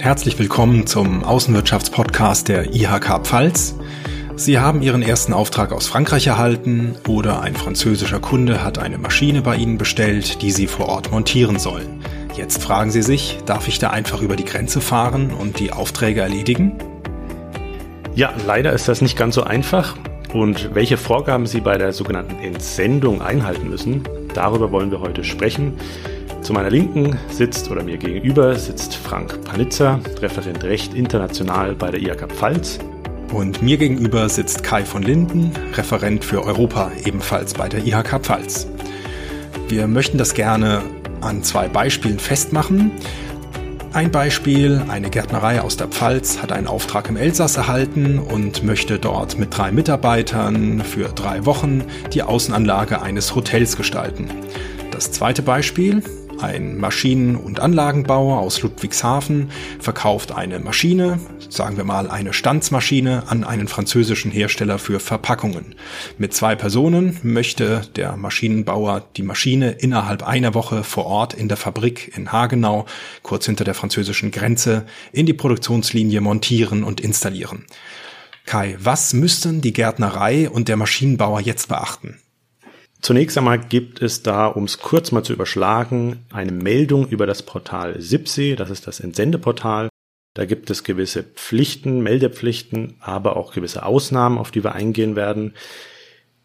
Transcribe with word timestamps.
Herzlich 0.00 0.38
willkommen 0.38 0.86
zum 0.86 1.24
Außenwirtschaftspodcast 1.24 2.48
der 2.48 2.74
IHK 2.74 3.20
Pfalz. 3.22 3.76
Sie 4.34 4.58
haben 4.58 4.82
Ihren 4.82 5.02
ersten 5.02 5.32
Auftrag 5.34 5.72
aus 5.72 5.86
Frankreich 5.86 6.26
erhalten 6.26 6.96
oder 7.06 7.42
ein 7.42 7.54
französischer 7.54 8.18
Kunde 8.18 8.64
hat 8.64 8.78
eine 8.78 8.98
Maschine 8.98 9.42
bei 9.42 9.56
Ihnen 9.56 9.78
bestellt, 9.78 10.42
die 10.42 10.50
Sie 10.50 10.66
vor 10.66 10.88
Ort 10.88 11.12
montieren 11.12 11.58
sollen. 11.58 12.02
Jetzt 12.34 12.62
fragen 12.62 12.90
Sie 12.90 13.02
sich, 13.02 13.38
darf 13.44 13.68
ich 13.68 13.78
da 13.78 13.90
einfach 13.90 14.22
über 14.22 14.36
die 14.36 14.44
Grenze 14.44 14.80
fahren 14.80 15.32
und 15.32 15.58
die 15.60 15.72
Aufträge 15.72 16.22
erledigen? 16.22 16.78
Ja, 18.14 18.32
leider 18.46 18.72
ist 18.72 18.88
das 18.88 19.02
nicht 19.02 19.16
ganz 19.18 19.34
so 19.34 19.44
einfach. 19.44 19.96
Und 20.32 20.74
welche 20.74 20.96
Vorgaben 20.96 21.46
Sie 21.46 21.60
bei 21.60 21.76
der 21.76 21.92
sogenannten 21.92 22.38
Entsendung 22.42 23.20
einhalten 23.20 23.68
müssen, 23.68 24.04
darüber 24.32 24.70
wollen 24.70 24.90
wir 24.92 25.00
heute 25.00 25.24
sprechen. 25.24 25.74
Zu 26.40 26.52
meiner 26.52 26.70
Linken 26.70 27.18
sitzt 27.28 27.70
oder 27.70 27.82
mir 27.82 27.98
gegenüber 27.98 28.54
sitzt 28.54 28.94
Frank 28.94 29.44
Panitzer, 29.44 29.98
Referent 30.20 30.62
Recht 30.62 30.94
international 30.94 31.74
bei 31.74 31.90
der 31.90 32.00
IHK 32.00 32.32
Pfalz. 32.32 32.78
Und 33.32 33.60
mir 33.60 33.76
gegenüber 33.76 34.28
sitzt 34.28 34.62
Kai 34.62 34.84
von 34.84 35.02
Linden, 35.02 35.52
Referent 35.74 36.24
für 36.24 36.44
Europa 36.44 36.90
ebenfalls 37.04 37.54
bei 37.54 37.68
der 37.68 37.84
IHK 37.84 38.20
Pfalz. 38.20 38.68
Wir 39.68 39.86
möchten 39.88 40.16
das 40.16 40.34
gerne 40.34 40.82
an 41.20 41.42
zwei 41.42 41.68
Beispielen 41.68 42.18
festmachen. 42.18 42.92
Ein 43.92 44.12
Beispiel, 44.12 44.84
eine 44.88 45.10
Gärtnerei 45.10 45.60
aus 45.60 45.76
der 45.76 45.88
Pfalz 45.88 46.40
hat 46.40 46.52
einen 46.52 46.68
Auftrag 46.68 47.08
im 47.08 47.16
Elsass 47.16 47.56
erhalten 47.56 48.20
und 48.20 48.62
möchte 48.62 49.00
dort 49.00 49.36
mit 49.36 49.56
drei 49.56 49.72
Mitarbeitern 49.72 50.82
für 50.84 51.08
drei 51.08 51.44
Wochen 51.44 51.82
die 52.12 52.22
Außenanlage 52.22 53.02
eines 53.02 53.34
Hotels 53.34 53.76
gestalten. 53.76 54.30
Das 54.92 55.10
zweite 55.10 55.42
Beispiel, 55.42 56.04
ein 56.42 56.78
Maschinen- 56.78 57.36
und 57.36 57.60
Anlagenbauer 57.60 58.38
aus 58.38 58.62
Ludwigshafen 58.62 59.50
verkauft 59.78 60.32
eine 60.32 60.58
Maschine, 60.58 61.18
sagen 61.48 61.76
wir 61.76 61.84
mal 61.84 62.10
eine 62.10 62.32
Stanzmaschine, 62.32 63.24
an 63.26 63.44
einen 63.44 63.68
französischen 63.68 64.30
Hersteller 64.30 64.78
für 64.78 65.00
Verpackungen. 65.00 65.74
Mit 66.18 66.34
zwei 66.34 66.54
Personen 66.54 67.18
möchte 67.22 67.82
der 67.96 68.16
Maschinenbauer 68.16 69.04
die 69.16 69.22
Maschine 69.22 69.72
innerhalb 69.72 70.22
einer 70.22 70.54
Woche 70.54 70.84
vor 70.84 71.06
Ort 71.06 71.34
in 71.34 71.48
der 71.48 71.56
Fabrik 71.56 72.16
in 72.16 72.32
Hagenau, 72.32 72.86
kurz 73.22 73.46
hinter 73.46 73.64
der 73.64 73.74
französischen 73.74 74.30
Grenze, 74.30 74.86
in 75.12 75.26
die 75.26 75.34
Produktionslinie 75.34 76.20
montieren 76.20 76.84
und 76.84 77.00
installieren. 77.00 77.66
Kai, 78.46 78.76
was 78.80 79.12
müssten 79.12 79.60
die 79.60 79.72
Gärtnerei 79.72 80.50
und 80.50 80.68
der 80.68 80.76
Maschinenbauer 80.76 81.40
jetzt 81.40 81.68
beachten? 81.68 82.20
Zunächst 83.00 83.38
einmal 83.38 83.58
gibt 83.58 84.02
es 84.02 84.22
da, 84.22 84.46
um 84.46 84.64
es 84.64 84.78
kurz 84.78 85.10
mal 85.10 85.22
zu 85.22 85.32
überschlagen, 85.32 86.26
eine 86.32 86.52
Meldung 86.52 87.08
über 87.08 87.26
das 87.26 87.42
Portal 87.42 88.00
SIPSE, 88.00 88.56
das 88.56 88.68
ist 88.70 88.86
das 88.86 89.00
Entsendeportal. 89.00 89.88
Da 90.34 90.44
gibt 90.44 90.70
es 90.70 90.84
gewisse 90.84 91.22
Pflichten, 91.22 92.02
Meldepflichten, 92.02 92.96
aber 93.00 93.36
auch 93.36 93.52
gewisse 93.52 93.84
Ausnahmen, 93.84 94.38
auf 94.38 94.50
die 94.50 94.62
wir 94.62 94.74
eingehen 94.74 95.16
werden. 95.16 95.54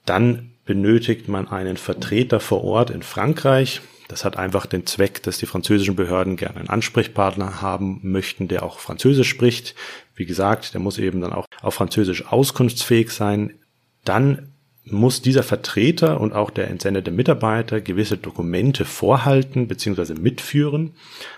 Dann 0.06 0.54
benötigt 0.66 1.28
man 1.28 1.48
einen 1.48 1.78
Vertreter 1.78 2.40
vor 2.40 2.64
Ort 2.64 2.90
in 2.90 3.04
Frankreich. 3.04 3.82
Das 4.08 4.24
hat 4.24 4.38
einfach 4.38 4.66
den 4.66 4.86
Zweck, 4.86 5.22
dass 5.24 5.38
die 5.38 5.46
französischen 5.46 5.96
Behörden 5.96 6.36
gerne 6.36 6.58
einen 6.58 6.70
Ansprechpartner 6.70 7.62
haben 7.62 8.00
möchten, 8.04 8.48
der 8.48 8.64
auch 8.64 8.80
Französisch 8.80 9.30
spricht. 9.30 9.76
Wie 10.16 10.26
gesagt, 10.26 10.74
der 10.74 10.82
muss 10.82 10.98
eben 10.98 11.22
dann 11.22 11.34
auch 11.34 11.46
auf 11.62 11.76
Französisch 11.76 12.26
auskunftsfähig 12.26 13.12
sein. 13.12 13.60
Dann 14.04 14.55
muss 14.86 15.22
dieser 15.22 15.44
Vertreter 15.44 16.22
und 16.22 16.34
auch 16.34 16.52
der 16.52 16.70
entsendete 16.70 17.12
Mitarbeiter 17.12 17.82
gewisse 17.82 18.18
Dokumente 18.18 18.86
vorhalten 18.86 19.68
bzw. 19.68 20.14
mitführen. 20.14 20.94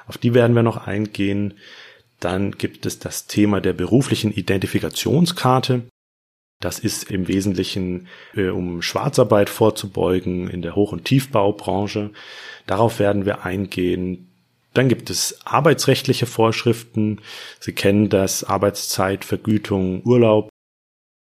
Auf 0.08 0.18
die 0.18 0.34
werden 0.34 0.56
wir 0.56 0.63
noch 0.63 0.85
eingehen. 0.85 1.53
Dann 2.19 2.52
gibt 2.52 2.86
es 2.86 3.00
das 3.00 3.28
Thema 3.28 3.62
der 3.62 3.74
beruflichen 3.74 4.34
Identifikationskarte. 4.34 5.84
Das 6.59 6.80
ist 6.80 7.12
im 7.12 7.28
Wesentlichen, 7.28 8.07
äh, 8.36 8.50
um 8.50 8.81
Schwarzarbeit 8.81 9.50
vorzubeugen 9.50 10.50
in 10.50 10.62
der 10.62 10.75
Hoch- 10.75 10.91
und 10.91 11.06
Tiefbaubranche. 11.06 12.12
Darauf 12.66 13.00
werden 13.00 13.25
wir 13.25 13.46
eingehen. 13.46 14.31
Dann 14.74 14.90
gibt 14.90 15.09
es 15.09 15.40
arbeitsrechtliche 15.46 16.25
Vorschriften. 16.25 17.22
Sie 17.59 17.74
kennen 17.74 18.09
das 18.09 18.44
Arbeitszeit, 18.44 19.24
Vergütung, 19.24 20.02
Urlaub. 20.03 20.50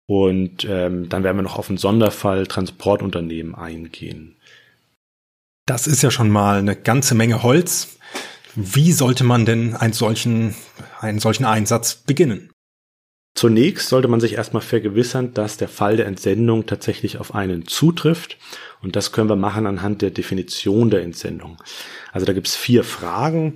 Und 0.08 0.66
ähm, 0.66 1.10
dann 1.10 1.24
werden 1.24 1.38
wir 1.38 1.44
noch 1.44 1.60
auf 1.60 1.70
einen 1.70 1.78
Sonderfall 1.78 2.48
Transportunternehmen 2.48 3.56
eingehen. 3.56 4.38
Das 5.66 5.86
ist 5.86 6.02
ja 6.02 6.12
schon 6.12 6.30
mal 6.30 6.60
eine 6.60 6.78
ganze 6.78 7.14
Menge 7.14 7.44
Holz. 7.44 7.98
Wie 8.56 8.94
sollte 8.94 9.24
man 9.24 9.46
denn 9.46 9.76
einen 9.76 9.94
solchen, 9.94 10.56
einen 11.00 11.20
solchen 11.20 11.46
Einsatz 11.46 11.96
beginnen? 11.96 12.52
Zunächst 13.38 13.90
sollte 13.90 14.08
man 14.08 14.20
sich 14.20 14.34
erstmal 14.34 14.64
vergewissern, 14.64 15.34
dass 15.36 15.58
der 15.58 15.68
Fall 15.68 15.98
der 15.98 16.08
Entsendung 16.08 16.66
tatsächlich 16.66 17.20
auf 17.20 17.36
einen 17.36 17.68
zutrifft. 17.68 18.38
Und 18.82 18.96
das 18.96 19.12
können 19.12 19.30
wir 19.30 19.36
machen 19.36 19.68
anhand 19.68 20.02
der 20.02 20.10
Definition 20.10 20.90
der 20.90 21.04
Entsendung. 21.04 21.62
Also 22.12 22.26
da 22.26 22.34
gibt 22.34 22.48
es 22.48 22.56
vier 22.56 22.84
Fragen. 22.84 23.56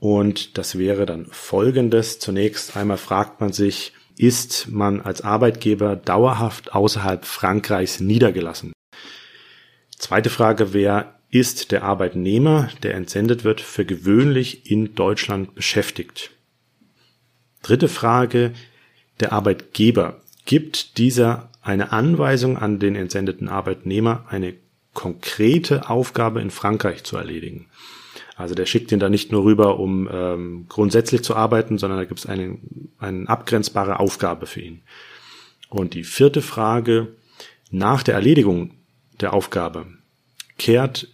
Und 0.00 0.58
das 0.58 0.78
wäre 0.78 1.06
dann 1.06 1.26
folgendes. 1.30 2.18
Zunächst 2.18 2.76
einmal 2.76 2.96
fragt 2.96 3.40
man 3.40 3.52
sich, 3.52 3.92
ist 4.16 4.68
man 4.70 5.00
als 5.00 5.22
Arbeitgeber 5.22 5.96
dauerhaft 5.96 6.72
außerhalb 6.74 7.24
Frankreichs 7.24 8.00
niedergelassen? 8.00 8.72
Zweite 9.96 10.30
Frage 10.30 10.72
wäre, 10.72 11.14
ist 11.30 11.72
der 11.72 11.82
Arbeitnehmer, 11.82 12.68
der 12.82 12.94
entsendet 12.94 13.42
wird, 13.42 13.60
für 13.60 13.84
gewöhnlich 13.84 14.70
in 14.70 14.94
Deutschland 14.94 15.54
beschäftigt? 15.54 16.30
Dritte 17.62 17.88
Frage, 17.88 18.52
der 19.20 19.32
Arbeitgeber, 19.32 20.20
gibt 20.44 20.98
dieser 20.98 21.50
eine 21.62 21.92
Anweisung 21.92 22.58
an 22.58 22.78
den 22.78 22.94
entsendeten 22.94 23.48
Arbeitnehmer, 23.48 24.26
eine 24.28 24.54
konkrete 24.92 25.88
Aufgabe 25.90 26.40
in 26.40 26.50
Frankreich 26.50 27.02
zu 27.02 27.16
erledigen? 27.16 27.66
Also 28.36 28.54
der 28.54 28.66
schickt 28.66 28.90
ihn 28.90 28.98
da 28.98 29.08
nicht 29.08 29.30
nur 29.30 29.44
rüber, 29.44 29.78
um 29.78 30.08
ähm, 30.10 30.66
grundsätzlich 30.68 31.22
zu 31.22 31.36
arbeiten, 31.36 31.78
sondern 31.78 31.98
da 31.98 32.04
gibt 32.04 32.20
es 32.20 32.26
eine, 32.26 32.58
eine 32.98 33.28
abgrenzbare 33.28 34.00
Aufgabe 34.00 34.46
für 34.46 34.60
ihn. 34.60 34.82
Und 35.68 35.94
die 35.94 36.04
vierte 36.04 36.42
Frage, 36.42 37.08
nach 37.70 38.02
der 38.02 38.14
Erledigung 38.14 38.72
der 39.20 39.32
Aufgabe 39.32 39.86
kehrt 40.58 41.08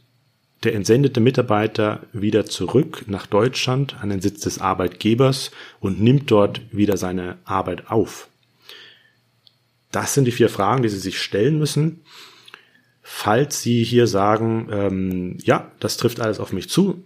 der 0.65 0.75
entsendete 0.75 1.21
Mitarbeiter 1.21 2.01
wieder 2.13 2.45
zurück 2.45 3.05
nach 3.07 3.27
Deutschland 3.27 3.97
an 4.03 4.11
den 4.11 4.21
Sitz 4.21 4.41
des 4.41 4.59
Arbeitgebers 4.59 5.51
und 5.81 6.01
nimmt 6.03 6.31
dort 6.31 6.61
wieder 6.71 6.97
seine 6.97 7.39
Arbeit 7.45 7.91
auf. 7.91 8.29
Das 9.91 10.15
sind 10.15 10.27
die 10.27 10.33
vier 10.33 10.51
Fragen, 10.51 10.83
die 10.83 10.89
Sie 10.89 10.99
sich 10.99 11.21
stellen 11.21 11.59
müssen. 11.59 12.03
Falls 13.03 13.63
Sie 13.63 13.83
hier 13.83 14.07
sagen, 14.07 14.69
ähm, 14.71 15.39
ja, 15.43 15.73
das 15.81 15.97
trifft 15.97 16.21
alles 16.21 16.39
auf 16.39 16.53
mich 16.53 16.69
zu, 16.69 17.03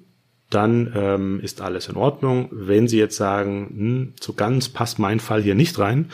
dann 0.50 0.92
ähm, 0.94 1.40
ist 1.40 1.60
alles 1.60 1.88
in 1.88 1.96
Ordnung. 1.96 2.48
Wenn 2.50 2.88
Sie 2.88 2.98
jetzt 2.98 3.16
sagen, 3.16 3.68
hm, 3.76 4.12
so 4.20 4.32
ganz 4.32 4.68
passt 4.68 4.98
mein 4.98 5.20
Fall 5.20 5.42
hier 5.42 5.54
nicht 5.54 5.78
rein, 5.78 6.10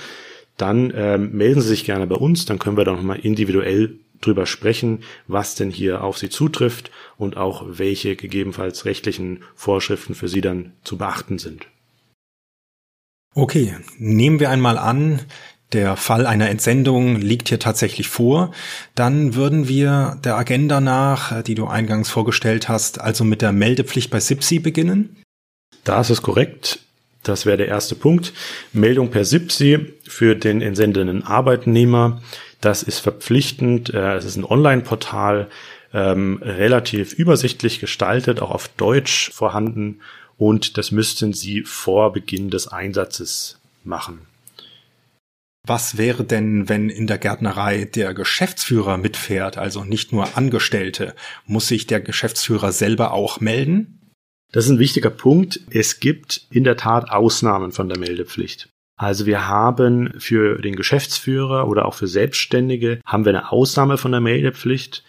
dann 0.56 0.92
ähm, 0.94 1.32
melden 1.32 1.60
Sie 1.60 1.68
sich 1.68 1.84
gerne 1.84 2.06
bei 2.06 2.16
uns, 2.16 2.44
dann 2.44 2.58
können 2.58 2.76
wir 2.76 2.84
doch 2.84 2.96
nochmal 2.96 3.20
individuell 3.20 3.98
drüber 4.20 4.46
sprechen, 4.46 5.02
was 5.26 5.54
denn 5.54 5.70
hier 5.70 6.04
auf 6.04 6.18
Sie 6.18 6.28
zutrifft 6.28 6.90
und 7.16 7.36
auch 7.36 7.64
welche 7.66 8.16
gegebenenfalls 8.16 8.84
rechtlichen 8.84 9.42
Vorschriften 9.54 10.14
für 10.14 10.28
Sie 10.28 10.40
dann 10.40 10.72
zu 10.84 10.98
beachten 10.98 11.38
sind. 11.38 11.66
Okay, 13.34 13.76
nehmen 13.98 14.40
wir 14.40 14.50
einmal 14.50 14.76
an, 14.76 15.20
der 15.72 15.96
Fall 15.96 16.26
einer 16.26 16.48
Entsendung 16.48 17.16
liegt 17.16 17.48
hier 17.48 17.58
tatsächlich 17.58 18.08
vor, 18.08 18.52
dann 18.94 19.34
würden 19.34 19.68
wir 19.68 20.18
der 20.24 20.36
Agenda 20.36 20.80
nach, 20.80 21.32
äh, 21.32 21.42
die 21.42 21.54
du 21.54 21.66
eingangs 21.66 22.10
vorgestellt 22.10 22.68
hast, 22.68 23.00
also 23.00 23.24
mit 23.24 23.42
der 23.42 23.52
Meldepflicht 23.52 24.10
bei 24.10 24.20
SIPSI 24.20 24.58
beginnen? 24.58 25.16
Das 25.84 26.10
ist 26.10 26.22
korrekt. 26.22 26.80
Das 27.22 27.46
wäre 27.46 27.58
der 27.58 27.68
erste 27.68 27.94
Punkt. 27.94 28.32
Meldung 28.72 29.10
per 29.10 29.24
SIPSI 29.24 29.94
für 30.08 30.34
den 30.34 30.62
entsendenden 30.62 31.22
Arbeitnehmer. 31.22 32.22
Das 32.60 32.82
ist 32.82 32.98
verpflichtend. 32.98 33.92
Äh, 33.92 34.16
es 34.16 34.24
ist 34.24 34.36
ein 34.36 34.44
Online-Portal, 34.44 35.48
ähm, 35.92 36.38
relativ 36.42 37.12
übersichtlich 37.12 37.80
gestaltet, 37.80 38.40
auch 38.40 38.50
auf 38.50 38.68
Deutsch 38.68 39.30
vorhanden. 39.32 40.00
Und 40.38 40.78
das 40.78 40.90
müssten 40.90 41.32
Sie 41.32 41.62
vor 41.62 42.12
Beginn 42.12 42.50
des 42.50 42.68
Einsatzes 42.68 43.58
machen. 43.84 44.29
Was 45.66 45.98
wäre 45.98 46.24
denn, 46.24 46.68
wenn 46.68 46.88
in 46.88 47.06
der 47.06 47.18
Gärtnerei 47.18 47.84
der 47.84 48.14
Geschäftsführer 48.14 48.96
mitfährt, 48.96 49.58
also 49.58 49.84
nicht 49.84 50.12
nur 50.12 50.36
Angestellte? 50.36 51.14
Muss 51.44 51.68
sich 51.68 51.86
der 51.86 52.00
Geschäftsführer 52.00 52.72
selber 52.72 53.12
auch 53.12 53.40
melden? 53.40 54.12
Das 54.52 54.64
ist 54.64 54.70
ein 54.70 54.78
wichtiger 54.78 55.10
Punkt. 55.10 55.60
Es 55.70 56.00
gibt 56.00 56.46
in 56.50 56.64
der 56.64 56.76
Tat 56.76 57.10
Ausnahmen 57.10 57.72
von 57.72 57.88
der 57.88 57.98
Meldepflicht. 57.98 58.68
Also 58.96 59.26
wir 59.26 59.48
haben 59.48 60.12
für 60.18 60.60
den 60.60 60.76
Geschäftsführer 60.76 61.68
oder 61.68 61.86
auch 61.86 61.94
für 61.94 62.06
Selbstständige 62.06 63.00
haben 63.06 63.24
wir 63.24 63.30
eine 63.30 63.52
Ausnahme 63.52 63.96
von 63.96 64.12
der 64.12 64.20
Meldepflicht. 64.20 65.04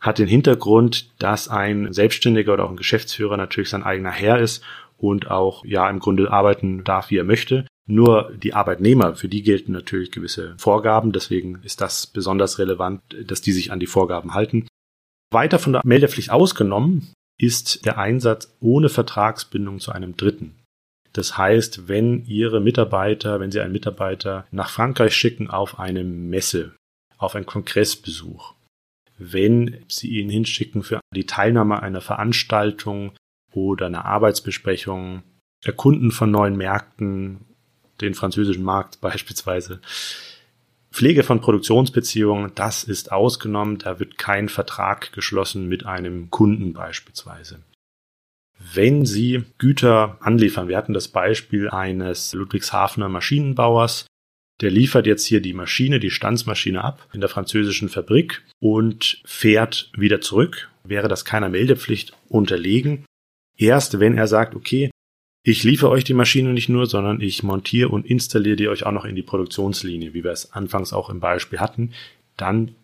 Hat 0.00 0.18
den 0.18 0.28
Hintergrund, 0.28 1.10
dass 1.18 1.48
ein 1.48 1.92
Selbstständiger 1.92 2.52
oder 2.52 2.64
auch 2.64 2.70
ein 2.70 2.76
Geschäftsführer 2.76 3.36
natürlich 3.36 3.70
sein 3.70 3.82
eigener 3.82 4.10
Herr 4.10 4.38
ist 4.38 4.64
und 4.98 5.30
auch 5.30 5.64
ja 5.64 5.88
im 5.90 6.00
Grunde 6.00 6.30
arbeiten 6.30 6.84
darf, 6.84 7.10
wie 7.10 7.18
er 7.18 7.24
möchte. 7.24 7.66
Nur 7.88 8.32
die 8.36 8.52
Arbeitnehmer, 8.52 9.14
für 9.14 9.28
die 9.28 9.42
gelten 9.42 9.72
natürlich 9.72 10.10
gewisse 10.10 10.54
Vorgaben. 10.58 11.12
Deswegen 11.12 11.60
ist 11.62 11.80
das 11.80 12.06
besonders 12.06 12.58
relevant, 12.58 13.00
dass 13.26 13.40
die 13.40 13.52
sich 13.52 13.70
an 13.70 13.78
die 13.78 13.86
Vorgaben 13.86 14.34
halten. 14.34 14.66
Weiter 15.32 15.58
von 15.58 15.72
der 15.72 15.82
Meldepflicht 15.84 16.30
ausgenommen 16.30 17.12
ist 17.38 17.84
der 17.84 17.98
Einsatz 17.98 18.56
ohne 18.60 18.88
Vertragsbindung 18.88 19.78
zu 19.78 19.92
einem 19.92 20.16
Dritten. 20.16 20.56
Das 21.12 21.38
heißt, 21.38 21.88
wenn 21.88 22.26
Ihre 22.26 22.60
Mitarbeiter, 22.60 23.40
wenn 23.40 23.50
Sie 23.50 23.60
einen 23.60 23.72
Mitarbeiter 23.72 24.46
nach 24.50 24.68
Frankreich 24.68 25.14
schicken 25.14 25.48
auf 25.48 25.78
eine 25.78 26.04
Messe, 26.04 26.74
auf 27.18 27.34
einen 27.34 27.46
Kongressbesuch, 27.46 28.54
wenn 29.18 29.84
Sie 29.88 30.08
ihn 30.08 30.28
hinschicken 30.28 30.82
für 30.82 31.00
die 31.14 31.24
Teilnahme 31.24 31.82
einer 31.82 32.00
Veranstaltung 32.00 33.12
oder 33.52 33.86
einer 33.86 34.04
Arbeitsbesprechung, 34.04 35.22
Erkunden 35.64 36.10
von 36.10 36.30
neuen 36.30 36.56
Märkten, 36.56 37.46
den 38.00 38.14
französischen 38.14 38.64
Markt 38.64 39.00
beispielsweise, 39.00 39.80
Pflege 40.90 41.24
von 41.24 41.42
Produktionsbeziehungen, 41.42 42.52
das 42.54 42.82
ist 42.82 43.12
ausgenommen, 43.12 43.76
da 43.76 44.00
wird 44.00 44.16
kein 44.16 44.48
Vertrag 44.48 45.12
geschlossen 45.12 45.68
mit 45.68 45.84
einem 45.84 46.30
Kunden 46.30 46.72
beispielsweise. 46.72 47.60
Wenn 48.58 49.04
Sie 49.04 49.44
Güter 49.58 50.16
anliefern, 50.20 50.68
wir 50.68 50.78
hatten 50.78 50.94
das 50.94 51.08
Beispiel 51.08 51.68
eines 51.68 52.32
Ludwigshafener 52.32 53.10
Maschinenbauers, 53.10 54.06
der 54.62 54.70
liefert 54.70 55.06
jetzt 55.06 55.26
hier 55.26 55.42
die 55.42 55.52
Maschine, 55.52 56.00
die 56.00 56.10
Stanzmaschine 56.10 56.82
ab 56.82 57.06
in 57.12 57.20
der 57.20 57.28
französischen 57.28 57.90
Fabrik 57.90 58.42
und 58.58 59.20
fährt 59.26 59.90
wieder 59.94 60.22
zurück, 60.22 60.70
wäre 60.82 61.08
das 61.08 61.26
keiner 61.26 61.50
Meldepflicht 61.50 62.14
unterlegen. 62.28 63.04
Erst 63.58 64.00
wenn 64.00 64.16
er 64.16 64.26
sagt, 64.26 64.54
okay, 64.54 64.90
ich 65.48 65.62
liefere 65.62 65.90
euch 65.90 66.02
die 66.02 66.12
Maschine 66.12 66.52
nicht 66.52 66.68
nur, 66.68 66.86
sondern 66.86 67.20
ich 67.20 67.44
montiere 67.44 67.90
und 67.90 68.04
installiere 68.04 68.56
die 68.56 68.68
euch 68.68 68.84
auch 68.84 68.90
noch 68.90 69.04
in 69.04 69.14
die 69.14 69.22
Produktionslinie, 69.22 70.12
wie 70.12 70.24
wir 70.24 70.32
es 70.32 70.52
anfangs 70.52 70.92
auch 70.92 71.08
im 71.08 71.20
Beispiel 71.20 71.60
hatten, 71.60 71.92
dann 72.36 72.74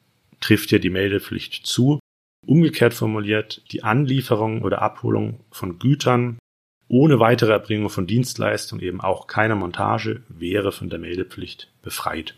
trifft 0.40 0.70
ihr 0.70 0.78
die 0.78 0.88
Meldepflicht 0.88 1.66
zu. 1.66 1.98
Umgekehrt 2.46 2.94
formuliert, 2.94 3.62
die 3.72 3.82
Anlieferung 3.82 4.62
oder 4.62 4.80
Abholung 4.80 5.40
von 5.50 5.80
Gütern 5.80 6.38
ohne 6.86 7.18
weitere 7.18 7.50
Erbringung 7.50 7.90
von 7.90 8.06
Dienstleistungen, 8.06 8.84
eben 8.84 9.00
auch 9.00 9.26
keine 9.26 9.56
Montage, 9.56 10.22
wäre 10.28 10.70
von 10.70 10.88
der 10.88 11.00
Meldepflicht 11.00 11.68
befreit. 11.82 12.36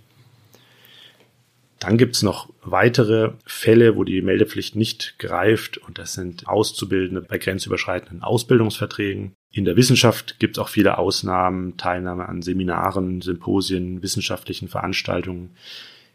Dann 1.85 1.99
gibt 1.99 2.17
es 2.17 2.23
noch 2.23 2.49
weitere 2.63 3.33
Fälle, 3.45 3.95
wo 3.95 4.05
die 4.05 4.23
Meldepflicht 4.23 4.75
nicht 4.75 5.19
greift 5.19 5.77
und 5.77 5.99
das 5.99 6.15
sind 6.15 6.49
Auszubildende 6.49 7.21
bei 7.21 7.37
grenzüberschreitenden 7.37 8.23
Ausbildungsverträgen. 8.23 9.35
In 9.53 9.67
der 9.67 9.77
Wissenschaft 9.77 10.39
gibt 10.39 10.57
es 10.57 10.63
auch 10.63 10.69
viele 10.69 10.97
Ausnahmen, 10.97 11.77
Teilnahme 11.77 12.27
an 12.27 12.41
Seminaren, 12.41 13.21
Symposien, 13.21 14.03
wissenschaftlichen 14.03 14.69
Veranstaltungen, 14.69 15.51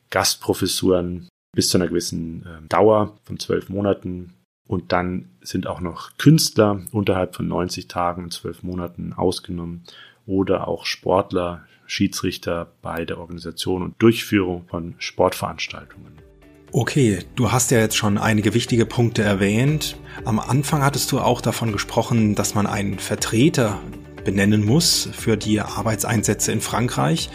Gastprofessuren 0.10 1.30
bis 1.56 1.69
zu 1.69 1.77
einer 1.77 1.88
gewissen 1.88 2.45
äh, 2.48 2.68
Dauer 2.68 3.18
von 3.24 3.38
zwölf 3.38 3.69
Monaten. 3.69 4.33
Und 4.68 4.92
dann 4.92 5.30
sind 5.42 5.68
auch 5.68 5.81
noch 5.81 6.18
Künstler 6.18 6.81
unterhalb 6.92 7.36
von 7.36 7.48
90 7.48 7.88
Tagen 7.88 8.24
und 8.24 8.33
zwölf 8.33 8.63
Monaten 8.63 9.13
ausgenommen 9.13 9.83
oder 10.25 10.68
auch 10.68 10.86
Sportler, 10.86 11.63
Schiedsrichter 11.90 12.72
bei 12.82 13.06
der 13.06 13.18
Organisation 13.18 13.82
und 13.82 14.02
Durchführung 14.02 14.66
von 14.68 14.96
Sportveranstaltungen. 15.00 16.14
Okay, 16.72 17.20
du 17.36 17.52
hast 17.52 17.72
ja 17.72 17.80
jetzt 17.80 17.98
schon 17.98 18.20
einige 18.20 18.54
wichtige 18.54 18.86
Punkte 18.86 19.24
erwähnt. 19.24 19.98
Am 20.24 20.40
Anfang 20.40 20.84
hattest 20.84 21.12
du 21.12 21.20
auch 21.20 21.42
davon 21.42 21.72
gesprochen, 21.72 22.36
dass 22.36 22.54
man 22.54 22.68
einen 22.68 23.00
Vertreter 23.00 23.80
benennen 24.24 24.64
muss 24.64 25.10
für 25.14 25.36
die 25.36 25.62
Arbeitseinsätze 25.62 26.52
in 26.52 26.62
Frankreich. 26.62 27.30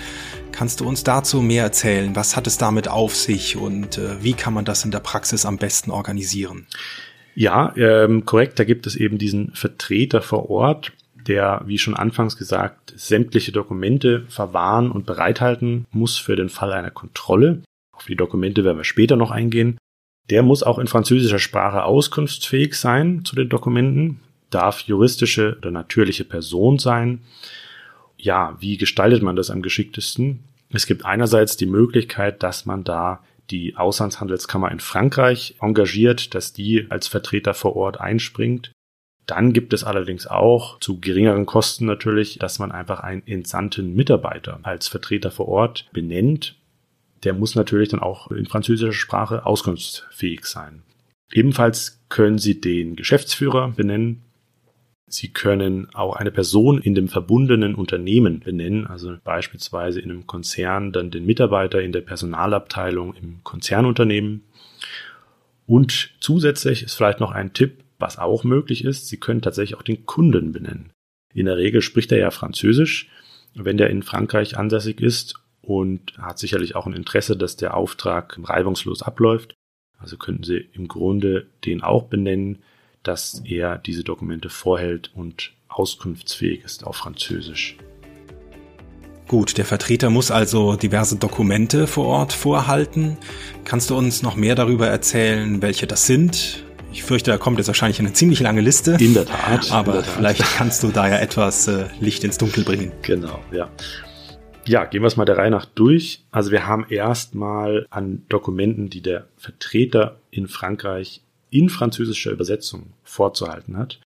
Kannst 0.52 0.80
du 0.80 0.86
uns 0.86 1.02
dazu 1.02 1.42
mehr 1.42 1.64
erzählen? 1.64 2.14
Was 2.14 2.36
hat 2.36 2.46
es 2.46 2.58
damit 2.58 2.86
auf 2.86 3.16
sich 3.16 3.56
und 3.56 3.98
äh, 3.98 4.22
wie 4.22 4.34
kann 4.34 4.54
man 4.54 4.64
das 4.64 4.84
in 4.84 4.92
der 4.92 5.00
Praxis 5.00 5.46
am 5.46 5.58
besten 5.58 5.90
organisieren? 5.90 6.68
Ja, 7.34 7.74
ähm, 7.76 8.24
korrekt. 8.24 8.60
Da 8.60 8.64
gibt 8.64 8.86
es 8.86 8.94
eben 8.94 9.18
diesen 9.18 9.52
Vertreter 9.54 10.22
vor 10.22 10.48
Ort, 10.50 10.92
der, 11.26 11.62
wie 11.66 11.78
schon 11.78 11.94
anfangs 11.94 12.36
gesagt, 12.36 12.92
sämtliche 12.96 13.52
Dokumente 13.52 14.24
verwahren 14.28 14.90
und 14.90 15.06
bereithalten 15.06 15.86
muss 15.90 16.18
für 16.18 16.36
den 16.36 16.48
Fall 16.48 16.72
einer 16.72 16.90
Kontrolle. 16.90 17.62
Auf 17.92 18.06
die 18.06 18.16
Dokumente 18.16 18.64
werden 18.64 18.78
wir 18.78 18.84
später 18.84 19.16
noch 19.16 19.30
eingehen. 19.30 19.78
Der 20.30 20.42
muss 20.42 20.62
auch 20.62 20.78
in 20.78 20.86
französischer 20.86 21.38
Sprache 21.38 21.84
auskunftsfähig 21.84 22.74
sein 22.74 23.24
zu 23.24 23.36
den 23.36 23.48
Dokumenten, 23.48 24.20
darf 24.50 24.80
juristische 24.80 25.56
oder 25.58 25.70
natürliche 25.70 26.24
Person 26.24 26.78
sein. 26.78 27.22
Ja, 28.16 28.56
wie 28.60 28.78
gestaltet 28.78 29.22
man 29.22 29.36
das 29.36 29.50
am 29.50 29.62
geschicktesten? 29.62 30.44
Es 30.70 30.86
gibt 30.86 31.04
einerseits 31.04 31.56
die 31.56 31.66
Möglichkeit, 31.66 32.42
dass 32.42 32.64
man 32.64 32.84
da 32.84 33.22
die 33.50 33.76
Auslandshandelskammer 33.76 34.70
in 34.70 34.80
Frankreich 34.80 35.56
engagiert, 35.60 36.34
dass 36.34 36.52
die 36.52 36.86
als 36.90 37.08
Vertreter 37.08 37.52
vor 37.54 37.76
Ort 37.76 38.00
einspringt. 38.00 38.72
Dann 39.26 39.52
gibt 39.52 39.72
es 39.72 39.84
allerdings 39.84 40.26
auch 40.26 40.78
zu 40.80 41.00
geringeren 41.00 41.46
Kosten 41.46 41.86
natürlich, 41.86 42.38
dass 42.38 42.58
man 42.58 42.72
einfach 42.72 43.00
einen 43.00 43.26
entsandten 43.26 43.94
Mitarbeiter 43.94 44.60
als 44.62 44.88
Vertreter 44.88 45.30
vor 45.30 45.48
Ort 45.48 45.88
benennt. 45.92 46.56
Der 47.22 47.32
muss 47.32 47.54
natürlich 47.54 47.88
dann 47.88 48.00
auch 48.00 48.30
in 48.30 48.46
französischer 48.46 48.92
Sprache 48.92 49.46
auskunftsfähig 49.46 50.44
sein. 50.44 50.82
Ebenfalls 51.32 52.02
können 52.10 52.38
Sie 52.38 52.60
den 52.60 52.96
Geschäftsführer 52.96 53.68
benennen. 53.68 54.22
Sie 55.06 55.28
können 55.28 55.88
auch 55.94 56.16
eine 56.16 56.30
Person 56.30 56.78
in 56.78 56.94
dem 56.94 57.08
verbundenen 57.08 57.74
Unternehmen 57.74 58.40
benennen, 58.40 58.86
also 58.86 59.16
beispielsweise 59.22 60.00
in 60.00 60.10
einem 60.10 60.26
Konzern 60.26 60.92
dann 60.92 61.10
den 61.10 61.24
Mitarbeiter 61.24 61.80
in 61.80 61.92
der 61.92 62.00
Personalabteilung 62.00 63.14
im 63.14 63.42
Konzernunternehmen. 63.42 64.42
Und 65.66 66.10
zusätzlich 66.20 66.82
ist 66.82 66.94
vielleicht 66.94 67.20
noch 67.20 67.32
ein 67.32 67.52
Tipp, 67.52 67.83
was 67.98 68.18
auch 68.18 68.44
möglich 68.44 68.84
ist, 68.84 69.08
Sie 69.08 69.18
können 69.18 69.42
tatsächlich 69.42 69.78
auch 69.78 69.82
den 69.82 70.06
Kunden 70.06 70.52
benennen. 70.52 70.92
In 71.32 71.46
der 71.46 71.56
Regel 71.56 71.82
spricht 71.82 72.12
er 72.12 72.18
ja 72.18 72.30
Französisch, 72.30 73.08
wenn 73.54 73.76
der 73.76 73.90
in 73.90 74.02
Frankreich 74.02 74.56
ansässig 74.56 75.00
ist 75.00 75.34
und 75.62 76.16
hat 76.18 76.38
sicherlich 76.38 76.76
auch 76.76 76.86
ein 76.86 76.92
Interesse, 76.92 77.36
dass 77.36 77.56
der 77.56 77.76
Auftrag 77.76 78.38
reibungslos 78.42 79.02
abläuft. 79.02 79.54
Also 79.98 80.16
könnten 80.16 80.44
Sie 80.44 80.68
im 80.72 80.88
Grunde 80.88 81.46
den 81.64 81.82
auch 81.82 82.04
benennen, 82.04 82.62
dass 83.02 83.42
er 83.44 83.78
diese 83.78 84.04
Dokumente 84.04 84.48
vorhält 84.48 85.10
und 85.14 85.52
auskunftsfähig 85.68 86.64
ist 86.64 86.84
auf 86.84 86.96
Französisch. 86.96 87.76
Gut, 89.26 89.56
der 89.56 89.64
Vertreter 89.64 90.10
muss 90.10 90.30
also 90.30 90.76
diverse 90.76 91.16
Dokumente 91.16 91.86
vor 91.86 92.06
Ort 92.06 92.32
vorhalten. 92.32 93.16
Kannst 93.64 93.90
du 93.90 93.96
uns 93.96 94.22
noch 94.22 94.36
mehr 94.36 94.54
darüber 94.54 94.86
erzählen, 94.88 95.62
welche 95.62 95.86
das 95.86 96.06
sind? 96.06 96.63
Ich 96.94 97.02
fürchte, 97.02 97.32
da 97.32 97.38
kommt 97.38 97.58
jetzt 97.58 97.66
wahrscheinlich 97.66 97.98
eine 97.98 98.12
ziemlich 98.12 98.38
lange 98.38 98.60
Liste. 98.60 98.96
In 99.00 99.14
der 99.14 99.26
Tat. 99.26 99.72
Aber 99.72 99.94
der 99.94 100.02
Tat. 100.02 100.14
vielleicht 100.14 100.40
kannst 100.56 100.84
du 100.84 100.92
da 100.92 101.08
ja 101.08 101.18
etwas 101.18 101.66
äh, 101.66 101.88
Licht 101.98 102.22
ins 102.22 102.38
Dunkel 102.38 102.62
bringen. 102.62 102.92
Genau, 103.02 103.40
ja. 103.50 103.68
Ja, 104.64 104.84
gehen 104.84 105.02
wir 105.02 105.08
es 105.08 105.16
mal 105.16 105.24
der 105.24 105.36
Reihe 105.36 105.50
nach 105.50 105.66
durch. 105.66 106.22
Also 106.30 106.52
wir 106.52 106.68
haben 106.68 106.86
erstmal 106.88 107.88
an 107.90 108.22
Dokumenten, 108.28 108.90
die 108.90 109.02
der 109.02 109.26
Vertreter 109.36 110.20
in 110.30 110.46
Frankreich 110.46 111.22
in 111.50 111.68
französischer 111.68 112.30
Übersetzung 112.30 112.92
vorzuhalten 113.02 113.76
hat. 113.76 114.00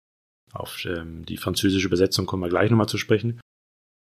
Auf 0.54 0.82
ähm, 0.86 1.26
die 1.26 1.36
französische 1.36 1.88
Übersetzung 1.88 2.24
kommen 2.24 2.42
wir 2.42 2.48
gleich 2.48 2.70
nochmal 2.70 2.88
zu 2.88 2.96
sprechen. 2.96 3.38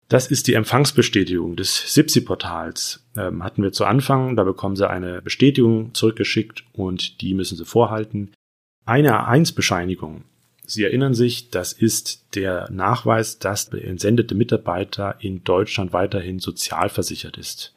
Das 0.09 0.27
ist 0.27 0.47
die 0.47 0.55
Empfangsbestätigung 0.55 1.55
des 1.55 1.93
SIPSI-Portals. 1.93 3.05
Ähm, 3.15 3.45
hatten 3.45 3.63
wir 3.63 3.71
zu 3.71 3.85
Anfang, 3.85 4.35
da 4.35 4.43
bekommen 4.43 4.75
Sie 4.75 4.89
eine 4.89 5.21
Bestätigung 5.21 5.93
zurückgeschickt 5.93 6.65
und 6.73 7.21
die 7.21 7.33
müssen 7.33 7.57
Sie 7.57 7.63
vorhalten. 7.63 8.33
Eine 8.85 9.13
A1-Bescheinigung. 9.13 10.25
Sie 10.65 10.83
erinnern 10.83 11.13
sich, 11.13 11.49
das 11.49 11.71
ist 11.71 12.35
der 12.35 12.69
Nachweis, 12.69 13.39
dass 13.39 13.69
der 13.69 13.85
entsendete 13.85 14.35
Mitarbeiter 14.35 15.15
in 15.19 15.43
Deutschland 15.43 15.93
weiterhin 15.93 16.39
sozialversichert 16.39 17.37
ist. 17.37 17.73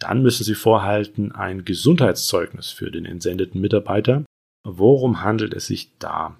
Dann 0.00 0.22
müssen 0.22 0.42
Sie 0.42 0.54
vorhalten 0.54 1.30
ein 1.30 1.64
Gesundheitszeugnis 1.64 2.70
für 2.70 2.90
den 2.90 3.04
entsendeten 3.04 3.60
Mitarbeiter. 3.60 4.24
Worum 4.64 5.22
handelt 5.22 5.54
es 5.54 5.66
sich 5.66 5.92
da? 6.00 6.36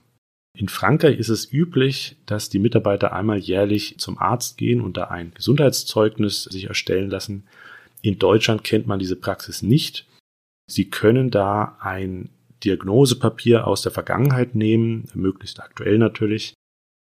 In 0.59 0.69
Frankreich 0.69 1.19
ist 1.19 1.29
es 1.29 1.53
üblich, 1.53 2.17
dass 2.27 2.51
die 2.51 2.59
Mitarbeiter 2.59 3.13
einmal 3.13 3.39
jährlich 3.39 3.99
zum 3.99 4.19
Arzt 4.19 4.59
gehen 4.59 4.81
und 4.81 4.97
da 4.97 5.05
ein 5.05 5.33
Gesundheitszeugnis 5.35 6.45
sich 6.45 6.65
erstellen 6.65 7.11
lassen. 7.11 7.45
In 8.03 8.19
Deutschland 8.19 8.65
kennt 8.65 8.89
man 8.89 8.99
diese 8.99 9.17
Praxis 9.17 9.63
nicht. 9.63 10.07
Sie 10.69 10.91
können 10.91 11.31
da 11.31 11.79
ein 11.81 12.29
Diagnosepapier 12.65 13.67
aus 13.67 13.83
der 13.83 13.93
Vergangenheit 13.93 14.55
nehmen, 14.55 15.09
möglichst 15.15 15.61
aktuell 15.61 15.99
natürlich. 15.99 16.55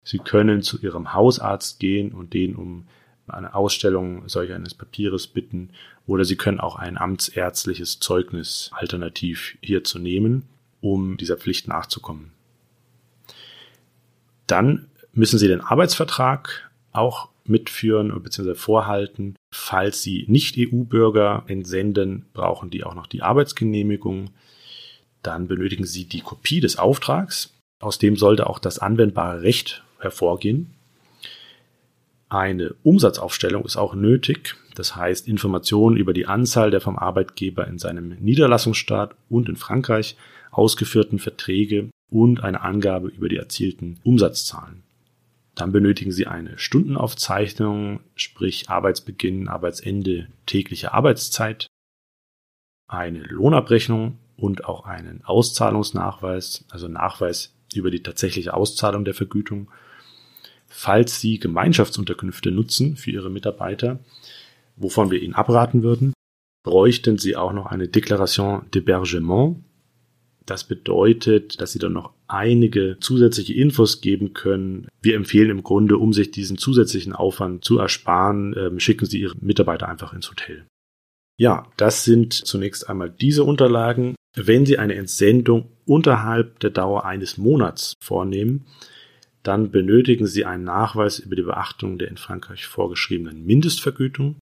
Sie 0.03 0.19
können 0.19 0.61
zu 0.61 0.79
Ihrem 0.79 1.13
Hausarzt 1.13 1.79
gehen 1.79 2.11
und 2.11 2.33
den 2.33 2.55
um 2.55 2.87
eine 3.27 3.53
Ausstellung 3.53 4.27
solch 4.27 4.51
eines 4.51 4.73
Papieres 4.73 5.27
bitten 5.27 5.69
oder 6.07 6.25
Sie 6.25 6.35
können 6.35 6.59
auch 6.59 6.77
ein 6.77 6.97
amtsärztliches 6.97 7.99
Zeugnis 7.99 8.71
alternativ 8.73 9.57
hierzu 9.61 9.99
nehmen, 9.99 10.43
um 10.81 11.17
dieser 11.17 11.37
Pflicht 11.37 11.67
nachzukommen. 11.67 12.31
Dann 14.47 14.87
müssen 15.13 15.37
Sie 15.37 15.47
den 15.47 15.61
Arbeitsvertrag 15.61 16.71
auch 16.91 17.29
mitführen 17.45 18.11
bzw. 18.21 18.55
vorhalten. 18.55 19.35
Falls 19.51 20.01
Sie 20.01 20.25
nicht 20.27 20.55
EU-Bürger 20.57 21.43
entsenden, 21.47 22.25
brauchen 22.33 22.69
die 22.69 22.83
auch 22.83 22.95
noch 22.95 23.07
die 23.07 23.21
Arbeitsgenehmigung. 23.21 24.31
Dann 25.23 25.47
benötigen 25.47 25.85
Sie 25.85 26.05
die 26.05 26.21
Kopie 26.21 26.59
des 26.59 26.77
Auftrags. 26.77 27.53
Aus 27.81 27.97
dem 27.97 28.15
sollte 28.15 28.47
auch 28.47 28.59
das 28.59 28.79
anwendbare 28.79 29.41
Recht 29.41 29.83
hervorgehen. 29.99 30.73
Eine 32.29 32.75
Umsatzaufstellung 32.83 33.65
ist 33.65 33.75
auch 33.75 33.95
nötig, 33.95 34.55
das 34.75 34.95
heißt 34.95 35.27
Informationen 35.27 35.97
über 35.97 36.13
die 36.13 36.27
Anzahl 36.27 36.69
der 36.69 36.79
vom 36.79 36.97
Arbeitgeber 36.97 37.67
in 37.67 37.79
seinem 37.79 38.09
Niederlassungsstaat 38.19 39.15
und 39.29 39.49
in 39.49 39.55
Frankreich 39.55 40.15
ausgeführten 40.51 41.17
Verträge 41.17 41.89
und 42.11 42.43
eine 42.43 42.61
Angabe 42.61 43.07
über 43.07 43.29
die 43.29 43.37
erzielten 43.37 43.99
Umsatzzahlen. 44.03 44.83
Dann 45.55 45.71
benötigen 45.71 46.11
Sie 46.11 46.27
eine 46.27 46.57
Stundenaufzeichnung, 46.57 47.99
sprich 48.15 48.69
Arbeitsbeginn, 48.69 49.47
Arbeitsende, 49.47 50.27
tägliche 50.45 50.93
Arbeitszeit, 50.93 51.67
eine 52.87 53.23
Lohnabrechnung 53.23 54.17
und 54.39 54.65
auch 54.65 54.85
einen 54.85 55.23
Auszahlungsnachweis, 55.23 56.65
also 56.69 56.87
Nachweis 56.87 57.53
über 57.73 57.91
die 57.91 58.03
tatsächliche 58.03 58.53
Auszahlung 58.53 59.05
der 59.05 59.13
Vergütung. 59.13 59.69
Falls 60.67 61.19
Sie 61.19 61.39
Gemeinschaftsunterkünfte 61.39 62.51
nutzen 62.51 62.95
für 62.95 63.11
Ihre 63.11 63.29
Mitarbeiter, 63.29 63.99
wovon 64.75 65.11
wir 65.11 65.21
Ihnen 65.21 65.35
abraten 65.35 65.83
würden, 65.83 66.13
bräuchten 66.63 67.17
Sie 67.17 67.35
auch 67.35 67.53
noch 67.53 67.67
eine 67.67 67.87
Déclaration 67.87 68.69
d'hébergement, 68.71 69.57
das 70.49 70.63
bedeutet, 70.63 71.61
dass 71.61 71.73
Sie 71.73 71.79
dann 71.79 71.93
noch 71.93 72.13
einige 72.27 72.97
zusätzliche 72.99 73.53
Infos 73.53 74.01
geben 74.01 74.33
können. 74.33 74.87
Wir 75.01 75.15
empfehlen 75.15 75.51
im 75.51 75.63
Grunde, 75.63 75.97
um 75.97 76.11
sich 76.11 76.31
diesen 76.31 76.57
zusätzlichen 76.57 77.13
Aufwand 77.13 77.63
zu 77.63 77.77
ersparen, 77.77 78.55
ähm, 78.57 78.79
schicken 78.79 79.05
Sie 79.05 79.19
Ihre 79.19 79.35
Mitarbeiter 79.39 79.87
einfach 79.87 80.13
ins 80.13 80.29
Hotel. 80.29 80.65
Ja, 81.37 81.67
das 81.77 82.03
sind 82.03 82.33
zunächst 82.33 82.89
einmal 82.89 83.11
diese 83.11 83.43
Unterlagen. 83.43 84.15
Wenn 84.35 84.65
Sie 84.65 84.77
eine 84.77 84.95
Entsendung 84.95 85.71
unterhalb 85.85 86.59
der 86.59 86.69
Dauer 86.69 87.05
eines 87.05 87.37
Monats 87.37 87.93
vornehmen, 87.99 88.65
dann 89.43 89.71
benötigen 89.71 90.27
Sie 90.27 90.45
einen 90.45 90.65
Nachweis 90.65 91.19
über 91.19 91.35
die 91.35 91.43
Beachtung 91.43 91.97
der 91.97 92.09
in 92.09 92.17
Frankreich 92.17 92.67
vorgeschriebenen 92.67 93.45
Mindestvergütung. 93.45 94.37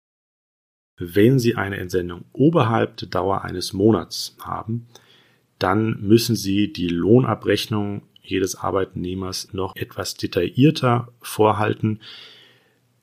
Wenn 1.00 1.40
Sie 1.40 1.56
eine 1.56 1.78
Entsendung 1.78 2.26
oberhalb 2.34 2.98
der 2.98 3.08
Dauer 3.08 3.44
eines 3.44 3.74
Monats 3.74 4.36
haben, 4.42 4.88
dann 5.60 6.02
müssen 6.02 6.36
Sie 6.36 6.74
die 6.74 6.90
Lohnabrechnung 6.90 8.04
jedes 8.22 8.56
Arbeitnehmers 8.56 9.54
noch 9.54 9.76
etwas 9.76 10.16
detaillierter 10.16 11.14
vorhalten. 11.22 12.02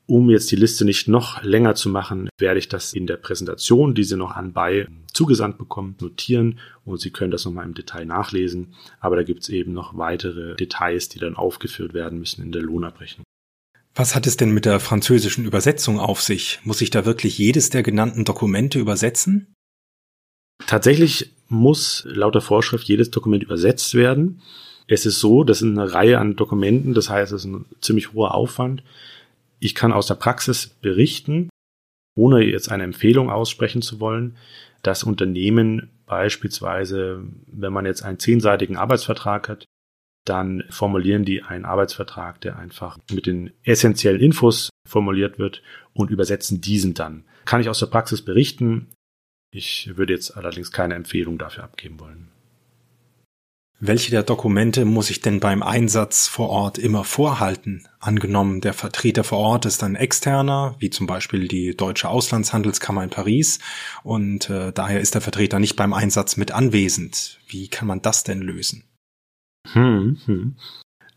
Um 0.06 0.28
jetzt 0.28 0.50
die 0.50 0.56
Liste 0.56 0.84
nicht 0.84 1.08
noch 1.08 1.42
länger 1.42 1.74
zu 1.74 1.88
machen, 1.88 2.28
werde 2.38 2.58
ich 2.58 2.68
das 2.68 2.92
in 2.92 3.06
der 3.06 3.16
Präsentation, 3.16 3.94
die 3.94 4.04
Sie 4.04 4.16
noch 4.16 4.32
anbei 4.32 4.86
zugesandt 5.14 5.56
bekommen, 5.56 5.96
notieren 6.00 6.58
und 6.84 7.00
Sie 7.00 7.10
können 7.10 7.30
das 7.30 7.44
nochmal 7.46 7.64
im 7.64 7.74
Detail 7.74 8.04
nachlesen. 8.04 8.74
Aber 9.00 9.16
da 9.16 9.22
gibt 9.22 9.42
es 9.42 9.48
eben 9.48 9.72
noch 9.72 9.96
weitere 9.96 10.56
Details, 10.56 11.08
die 11.08 11.18
dann 11.18 11.36
aufgeführt 11.36 11.94
werden 11.94 12.18
müssen 12.18 12.42
in 12.42 12.52
der 12.52 12.62
Lohnabrechnung. 12.62 13.24
Was 13.94 14.14
hat 14.14 14.26
es 14.26 14.36
denn 14.36 14.50
mit 14.50 14.64
der 14.64 14.80
französischen 14.80 15.46
Übersetzung 15.46 16.00
auf 16.00 16.20
sich? 16.20 16.60
Muss 16.64 16.80
ich 16.80 16.90
da 16.90 17.06
wirklich 17.06 17.38
jedes 17.38 17.70
der 17.70 17.82
genannten 17.82 18.24
Dokumente 18.24 18.80
übersetzen? 18.80 19.54
Tatsächlich 20.66 21.30
muss 21.48 22.04
laut 22.06 22.34
der 22.34 22.42
Vorschrift 22.42 22.88
jedes 22.88 23.10
Dokument 23.10 23.42
übersetzt 23.44 23.94
werden. 23.94 24.42
Es 24.86 25.06
ist 25.06 25.20
so, 25.20 25.44
das 25.44 25.60
sind 25.60 25.78
eine 25.78 25.92
Reihe 25.92 26.18
an 26.18 26.36
Dokumenten, 26.36 26.92
das 26.92 27.08
heißt, 27.08 27.32
es 27.32 27.42
ist 27.42 27.50
ein 27.50 27.66
ziemlich 27.80 28.12
hoher 28.12 28.34
Aufwand. 28.34 28.82
Ich 29.64 29.74
kann 29.74 29.94
aus 29.94 30.08
der 30.08 30.16
Praxis 30.16 30.66
berichten, 30.66 31.48
ohne 32.14 32.44
jetzt 32.44 32.70
eine 32.70 32.82
Empfehlung 32.82 33.30
aussprechen 33.30 33.80
zu 33.80 33.98
wollen, 33.98 34.36
dass 34.82 35.04
Unternehmen 35.04 35.88
beispielsweise, 36.04 37.24
wenn 37.46 37.72
man 37.72 37.86
jetzt 37.86 38.02
einen 38.02 38.18
zehnseitigen 38.18 38.76
Arbeitsvertrag 38.76 39.48
hat, 39.48 39.64
dann 40.26 40.64
formulieren 40.68 41.24
die 41.24 41.42
einen 41.42 41.64
Arbeitsvertrag, 41.64 42.42
der 42.42 42.58
einfach 42.58 42.98
mit 43.10 43.24
den 43.24 43.54
essentiellen 43.62 44.20
Infos 44.20 44.68
formuliert 44.86 45.38
wird 45.38 45.62
und 45.94 46.10
übersetzen 46.10 46.60
diesen 46.60 46.92
dann. 46.92 47.24
Kann 47.46 47.62
ich 47.62 47.70
aus 47.70 47.78
der 47.78 47.86
Praxis 47.86 48.20
berichten, 48.20 48.92
ich 49.50 49.96
würde 49.96 50.12
jetzt 50.12 50.36
allerdings 50.36 50.72
keine 50.72 50.94
Empfehlung 50.94 51.38
dafür 51.38 51.64
abgeben 51.64 52.00
wollen. 52.00 52.33
Welche 53.80 54.10
der 54.10 54.22
Dokumente 54.22 54.84
muss 54.84 55.10
ich 55.10 55.20
denn 55.20 55.40
beim 55.40 55.62
Einsatz 55.62 56.28
vor 56.28 56.48
Ort 56.48 56.78
immer 56.78 57.04
vorhalten? 57.04 57.86
Angenommen, 57.98 58.60
der 58.60 58.72
Vertreter 58.72 59.24
vor 59.24 59.38
Ort 59.38 59.66
ist 59.66 59.82
ein 59.82 59.96
externer, 59.96 60.76
wie 60.78 60.90
zum 60.90 61.06
Beispiel 61.06 61.48
die 61.48 61.76
Deutsche 61.76 62.08
Auslandshandelskammer 62.08 63.02
in 63.02 63.10
Paris, 63.10 63.58
und 64.02 64.48
äh, 64.48 64.72
daher 64.72 65.00
ist 65.00 65.14
der 65.14 65.20
Vertreter 65.20 65.58
nicht 65.58 65.76
beim 65.76 65.92
Einsatz 65.92 66.36
mit 66.36 66.52
anwesend. 66.52 67.40
Wie 67.48 67.68
kann 67.68 67.88
man 67.88 68.00
das 68.00 68.24
denn 68.24 68.40
lösen? 68.40 68.84
Hm, 69.72 70.18
hm. 70.24 70.56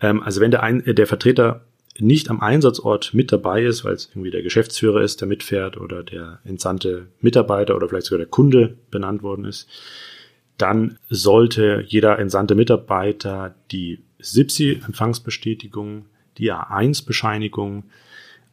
Ähm, 0.01 0.23
also 0.23 0.41
wenn 0.41 0.51
der, 0.51 0.63
ein, 0.63 0.85
äh, 0.85 0.93
der 0.93 1.07
Vertreter 1.07 1.65
nicht 1.99 2.29
am 2.29 2.41
Einsatzort 2.41 3.13
mit 3.13 3.31
dabei 3.31 3.63
ist, 3.63 3.83
weil 3.83 3.93
es 3.93 4.09
irgendwie 4.11 4.31
der 4.31 4.43
Geschäftsführer 4.43 5.01
ist, 5.01 5.21
der 5.21 5.27
mitfährt 5.27 5.77
oder 5.77 6.03
der 6.03 6.39
entsandte 6.43 7.07
Mitarbeiter 7.21 7.75
oder 7.75 7.89
vielleicht 7.89 8.07
sogar 8.07 8.19
der 8.19 8.27
Kunde 8.27 8.77
benannt 8.91 9.23
worden 9.23 9.45
ist, 9.45 9.67
dann 10.57 10.97
sollte 11.09 11.83
jeder 11.87 12.19
entsandte 12.19 12.55
Mitarbeiter 12.55 13.55
die 13.71 13.99
SIPSI-Empfangsbestätigung, 14.19 16.05
die 16.37 16.51
A1-Bescheinigung, 16.51 17.83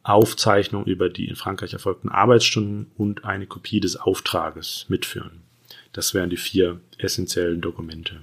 Aufzeichnung 0.03 0.85
über 0.85 1.09
die 1.09 1.27
in 1.27 1.35
Frankreich 1.35 1.73
erfolgten 1.73 2.09
Arbeitsstunden 2.09 2.91
und 2.95 3.25
eine 3.25 3.47
Kopie 3.47 3.79
des 3.79 3.95
Auftrages 3.95 4.85
mitführen. 4.87 5.41
Das 5.93 6.13
wären 6.13 6.29
die 6.29 6.37
vier 6.37 6.79
essentiellen 6.99 7.61
Dokumente. 7.61 8.21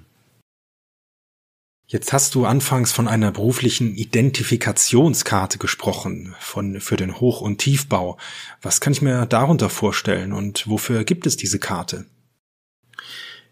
Jetzt 1.88 2.12
hast 2.12 2.34
du 2.34 2.46
anfangs 2.46 2.92
von 2.92 3.08
einer 3.08 3.32
beruflichen 3.32 3.96
Identifikationskarte 3.96 5.58
gesprochen, 5.58 6.34
von, 6.38 6.80
für 6.80 6.96
den 6.96 7.20
Hoch- 7.20 7.40
und 7.40 7.58
Tiefbau. 7.58 8.16
Was 8.62 8.80
kann 8.80 8.92
ich 8.92 9.02
mir 9.02 9.26
darunter 9.26 9.68
vorstellen 9.68 10.32
und 10.32 10.68
wofür 10.68 11.04
gibt 11.04 11.26
es 11.26 11.36
diese 11.36 11.58
Karte? 11.58 12.06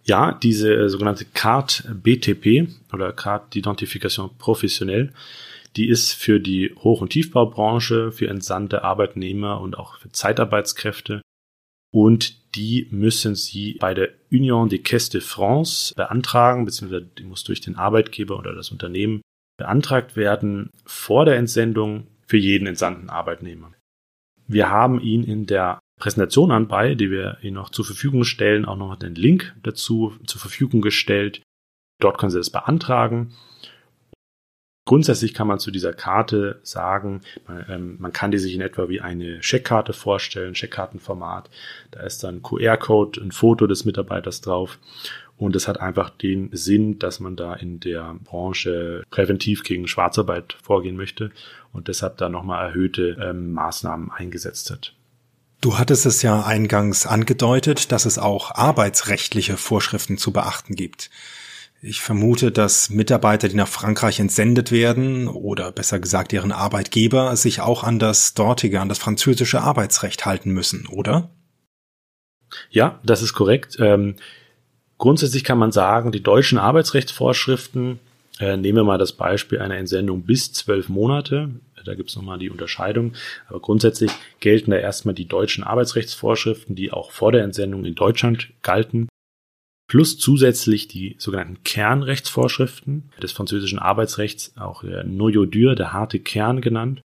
Ja, 0.05 0.33
diese 0.33 0.75
äh, 0.75 0.89
sogenannte 0.89 1.25
Carte 1.25 1.95
BTP 1.95 2.69
oder 2.93 3.13
Carte 3.13 3.59
d'Identification 3.59 4.31
Professionnelle, 4.39 5.13
die 5.77 5.89
ist 5.89 6.15
für 6.15 6.41
die 6.41 6.75
Hoch- 6.79 7.01
und 7.01 7.11
Tiefbaubranche, 7.11 8.11
für 8.11 8.29
entsandte 8.29 8.83
Arbeitnehmer 8.83 9.61
und 9.61 9.79
auch 9.79 9.99
für 9.99 10.11
Zeitarbeitskräfte 10.11 11.23
und 11.93 12.55
die 12.57 12.89
müssen 12.91 13.35
Sie 13.35 13.75
bei 13.75 13.95
der 13.95 14.11
Union 14.31 14.69
des 14.69 14.83
Caisses 14.83 15.11
de 15.11 15.21
France 15.21 15.95
beantragen, 15.95 16.65
beziehungsweise 16.65 17.07
die 17.19 17.25
muss 17.25 17.45
durch 17.45 17.61
den 17.61 17.77
Arbeitgeber 17.77 18.39
oder 18.39 18.55
das 18.55 18.71
Unternehmen 18.71 19.23
beantragt 19.59 20.17
werden 20.17 20.71
vor 20.87 21.25
der 21.25 21.37
Entsendung 21.37 22.07
für 22.27 22.39
jeden 22.39 22.67
entsandten 22.67 23.11
Arbeitnehmer. 23.11 23.73
Wir 24.47 24.71
haben 24.71 25.01
ihn 25.01 25.25
in 25.25 25.47
der 25.47 25.80
Präsentation 26.01 26.51
anbei, 26.51 26.97
die 26.97 27.11
wir 27.11 27.39
Ihnen 27.43 27.55
noch 27.55 27.71
zur 27.71 27.85
Verfügung 27.85 28.25
stellen, 28.25 28.65
auch 28.65 28.77
noch 28.77 28.97
den 28.97 29.15
Link 29.15 29.55
dazu 29.63 30.15
zur 30.27 30.41
Verfügung 30.41 30.81
gestellt. 30.81 31.43
Dort 32.01 32.19
können 32.19 32.31
Sie 32.31 32.39
das 32.39 32.51
beantragen 32.51 33.33
Grundsätzlich 34.91 35.35
kann 35.35 35.47
man 35.47 35.61
zu 35.61 35.71
dieser 35.71 35.93
Karte 35.93 36.59
sagen, 36.65 37.21
man, 37.47 37.65
ähm, 37.69 37.97
man, 38.01 38.13
kann 38.13 38.33
die 38.33 38.39
sich 38.39 38.55
in 38.55 38.61
etwa 38.61 38.89
wie 38.89 39.01
eine 39.01 39.41
Scheckkarte 39.41 39.93
vorstellen, 39.93 40.57
Scheckkartenformat. 40.57 41.49
Da 41.93 42.01
ist 42.01 42.25
dann 42.25 42.43
QR-Code, 42.43 43.21
ein 43.21 43.31
Foto 43.31 43.69
des 43.69 43.85
Mitarbeiters 43.85 44.41
drauf. 44.41 44.81
Und 45.37 45.55
es 45.55 45.69
hat 45.69 45.81
einfach 45.81 46.11
den 46.11 46.51
Sinn, 46.53 46.99
dass 46.99 47.21
man 47.21 47.37
da 47.37 47.55
in 47.55 47.79
der 47.79 48.17
Branche 48.25 49.05
präventiv 49.11 49.63
gegen 49.63 49.87
Schwarzarbeit 49.87 50.57
vorgehen 50.61 50.97
möchte 50.97 51.31
und 51.73 51.87
deshalb 51.87 52.17
da 52.17 52.29
nochmal 52.29 52.67
erhöhte 52.67 53.17
ähm, 53.23 53.53
Maßnahmen 53.53 54.11
eingesetzt 54.11 54.73
hat. 54.73 54.95
Du 55.61 55.79
hattest 55.79 56.07
es 56.07 56.23
ja 56.23 56.43
eingangs 56.43 57.07
angedeutet, 57.07 57.93
dass 57.93 58.07
es 58.07 58.19
auch 58.19 58.55
arbeitsrechtliche 58.55 59.59
Vorschriften 59.59 60.17
zu 60.17 60.33
beachten 60.33 60.75
gibt. 60.75 61.11
Ich 61.83 62.01
vermute, 62.01 62.51
dass 62.51 62.89
Mitarbeiter, 62.91 63.49
die 63.49 63.57
nach 63.57 63.69
Frankreich 63.69 64.21
entsendet 64.21 64.71
werden, 64.71 65.29
oder 65.29 65.71
besser 65.73 65.99
gesagt 65.99 66.33
deren 66.33 66.53
Arbeitgeber, 66.53 67.35
sich 67.37 67.61
auch 67.61 67.85
an 67.85 67.99
das 67.99 68.35
dortige, 68.35 68.81
an 68.81 68.89
das 68.89 68.99
französische 68.99 69.61
Arbeitsrecht 69.61 70.25
halten 70.25 70.51
müssen, 70.51 70.87
oder? 70.87 71.31
Ja, 72.71 72.99
das 73.03 73.23
ist 73.23 73.35
korrekt. 73.35 73.77
Ähm, 73.81 74.17
grundsätzlich 74.99 75.45
kann 75.45 75.59
man 75.59 75.73
sagen, 75.73 76.11
die 76.11 76.23
deutschen 76.23 76.59
Arbeitsrechtsvorschriften 76.59 77.99
Äh, 78.41 78.57
nehmen 78.57 78.79
wir 78.79 78.85
mal 78.85 78.99
das 78.99 79.13
Beispiel 79.13 79.61
einer 79.61 79.77
Entsendung 79.77 80.23
bis 80.23 80.53
zwölf 80.53 80.89
Monate. 80.89 81.51
Da 81.85 81.95
gibt 81.95 82.09
es 82.09 82.17
nochmal 82.17 82.39
die 82.39 82.51
Unterscheidung. 82.51 83.13
Aber 83.49 83.61
grundsätzlich 83.61 84.11
gelten 84.41 84.71
da 84.71 84.79
erstmal 84.79 85.15
die 85.15 85.29
deutschen 85.29 85.63
Arbeitsrechtsvorschriften, 85.63 86.75
die 86.75 86.91
auch 86.91 87.11
vor 87.11 87.33
der 87.33 87.45
Entsendung 87.45 87.85
in 87.85 87.95
Deutschland 87.95 88.49
galten, 88.63 89.09
plus 89.89 90.19
zusätzlich 90.19 90.89
die 90.89 91.17
sogenannten 91.19 91.63
Kernrechtsvorschriften 91.65 93.11
des 93.23 93.33
französischen 93.33 93.79
Arbeitsrechts, 93.79 94.57
auch 94.57 94.83
der 94.83 95.05
Noyau 95.05 95.45
dur, 95.45 95.75
der 95.75 95.93
harte 95.93 96.19
Kern 96.19 96.61
genannt. 96.61 97.03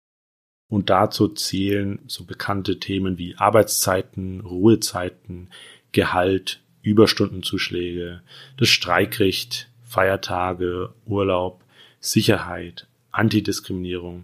Und 0.70 0.90
dazu 0.90 1.28
zählen 1.28 2.00
so 2.08 2.24
bekannte 2.24 2.80
Themen 2.80 3.18
wie 3.18 3.36
Arbeitszeiten, 3.36 4.42
Ruhezeiten, 4.42 5.50
Gehalt, 5.92 6.62
Überstundenzuschläge, 6.82 8.22
das 8.58 8.70
Streikrecht, 8.70 9.71
Feiertage, 9.92 10.94
Urlaub, 11.06 11.66
Sicherheit, 12.00 12.88
Antidiskriminierung 13.12 14.24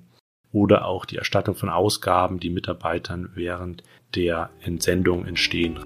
oder 0.54 0.86
auch 0.86 1.04
die 1.04 1.18
Erstattung 1.18 1.56
von 1.56 1.68
Ausgaben, 1.68 2.40
die 2.40 2.50
Mitarbeitern 2.50 3.32
während 3.36 3.84
der 4.16 4.50
Entsendung 4.62 5.26
entstehen. 5.26 5.78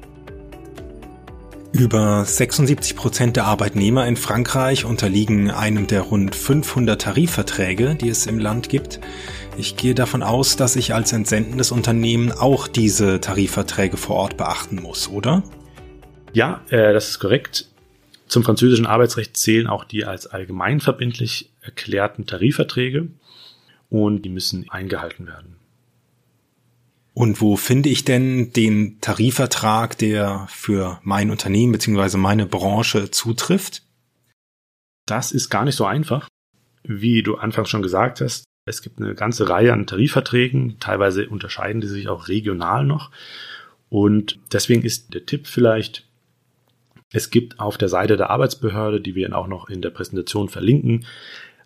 Über 1.72 2.24
76 2.24 2.96
Prozent 2.96 3.38
der 3.38 3.46
Arbeitnehmer 3.46 4.06
in 4.06 4.18
Frankreich 4.18 4.86
unterliegen 4.86 5.50
einem 5.50 5.88
der 5.88 6.02
rund 6.02 6.36
500 6.36 7.02
Tarifverträge, 7.02 7.96
die 7.96 8.10
es 8.10 8.28
im 8.28 8.38
Land 8.38 8.70
gibt. 8.70 9.00
Ich 9.58 9.78
gehe 9.78 9.96
davon 9.96 10.22
aus, 10.22 10.58
dass 10.58 10.76
ich 10.76 10.94
als 10.94 11.12
entsendendes 11.12 11.72
Unternehmen 11.72 12.32
auch 12.32 12.68
diese 12.68 13.20
Tarifverträge 13.20 13.98
vor 13.98 14.18
Ort 14.18 14.38
beachten 14.38 14.80
muss, 14.80 15.10
oder? 15.10 15.42
Ja, 16.34 16.62
äh, 16.70 16.94
das 16.94 17.10
ist 17.10 17.20
korrekt. 17.20 17.71
Zum 18.32 18.46
französischen 18.46 18.86
Arbeitsrecht 18.86 19.36
zählen 19.36 19.68
auch 19.68 19.84
die 19.84 20.06
als 20.06 20.26
allgemeinverbindlich 20.26 21.52
erklärten 21.60 22.26
Tarifverträge 22.26 23.10
und 23.90 24.22
die 24.22 24.30
müssen 24.30 24.70
eingehalten 24.70 25.28
werden. 25.28 25.58
Und 27.14 27.42
wo 27.42 27.58
finde 27.58 27.90
ich 27.90 28.06
denn 28.06 28.54
den 28.54 29.02
Tarifvertrag, 29.02 29.98
der 29.98 30.48
für 30.50 31.02
mein 31.04 31.30
Unternehmen 31.30 31.74
bzw. 31.74 32.16
meine 32.16 32.46
Branche 32.46 33.12
zutrifft? 33.12 33.84
Das 35.06 35.34
ist 35.34 35.50
gar 35.50 35.66
nicht 35.66 35.76
so 35.76 35.84
einfach. 35.84 36.30
Wie 36.84 37.24
du 37.24 37.36
anfangs 37.36 37.68
schon 37.68 37.82
gesagt 37.82 38.22
hast, 38.22 38.46
es 38.66 38.82
gibt 38.82 39.02
eine 39.02 39.14
ganze 39.14 39.50
Reihe 39.50 39.74
an 39.74 39.88
Tarifverträgen, 39.88 40.80
teilweise 40.80 41.28
unterscheiden 41.28 41.82
die 41.82 41.88
sich 41.88 42.08
auch 42.08 42.30
regional 42.30 42.86
noch. 42.86 43.12
Und 43.90 44.40
deswegen 44.54 44.84
ist 44.84 45.14
der 45.14 45.26
Tipp 45.26 45.48
vielleicht, 45.48 46.08
es 47.12 47.30
gibt 47.30 47.60
auf 47.60 47.78
der 47.78 47.90
Seite 47.90 48.18
der 48.18 48.30
Arbeitsbehörde, 48.30 49.02
die 49.02 49.16
wir 49.16 49.36
auch 49.36 49.48
noch 49.48 49.70
in 49.70 49.82
der 49.82 49.90
Präsentation 49.90 50.50
verlinken, 50.50 51.06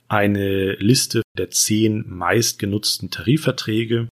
eine 0.08 0.74
Liste 0.74 1.22
der 1.38 1.50
zehn 1.52 2.06
meistgenutzten 2.08 3.12
Tarifverträge. 3.12 4.10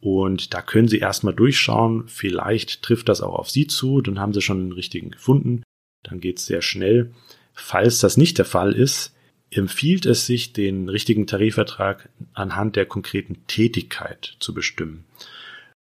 Und 0.00 0.54
da 0.54 0.62
können 0.62 0.88
Sie 0.88 0.98
erstmal 0.98 1.34
durchschauen. 1.34 2.06
Vielleicht 2.06 2.82
trifft 2.82 3.08
das 3.08 3.20
auch 3.20 3.34
auf 3.34 3.50
Sie 3.50 3.66
zu. 3.66 4.00
Dann 4.00 4.20
haben 4.20 4.32
Sie 4.32 4.42
schon 4.42 4.60
den 4.60 4.72
richtigen 4.72 5.10
gefunden. 5.10 5.62
Dann 6.04 6.20
geht 6.20 6.38
es 6.38 6.46
sehr 6.46 6.62
schnell. 6.62 7.12
Falls 7.52 7.98
das 7.98 8.16
nicht 8.16 8.38
der 8.38 8.44
Fall 8.44 8.72
ist, 8.72 9.14
empfiehlt 9.50 10.06
es 10.06 10.26
sich, 10.26 10.52
den 10.52 10.88
richtigen 10.88 11.26
Tarifvertrag 11.26 12.10
anhand 12.32 12.76
der 12.76 12.86
konkreten 12.86 13.44
Tätigkeit 13.46 14.36
zu 14.38 14.54
bestimmen. 14.54 15.04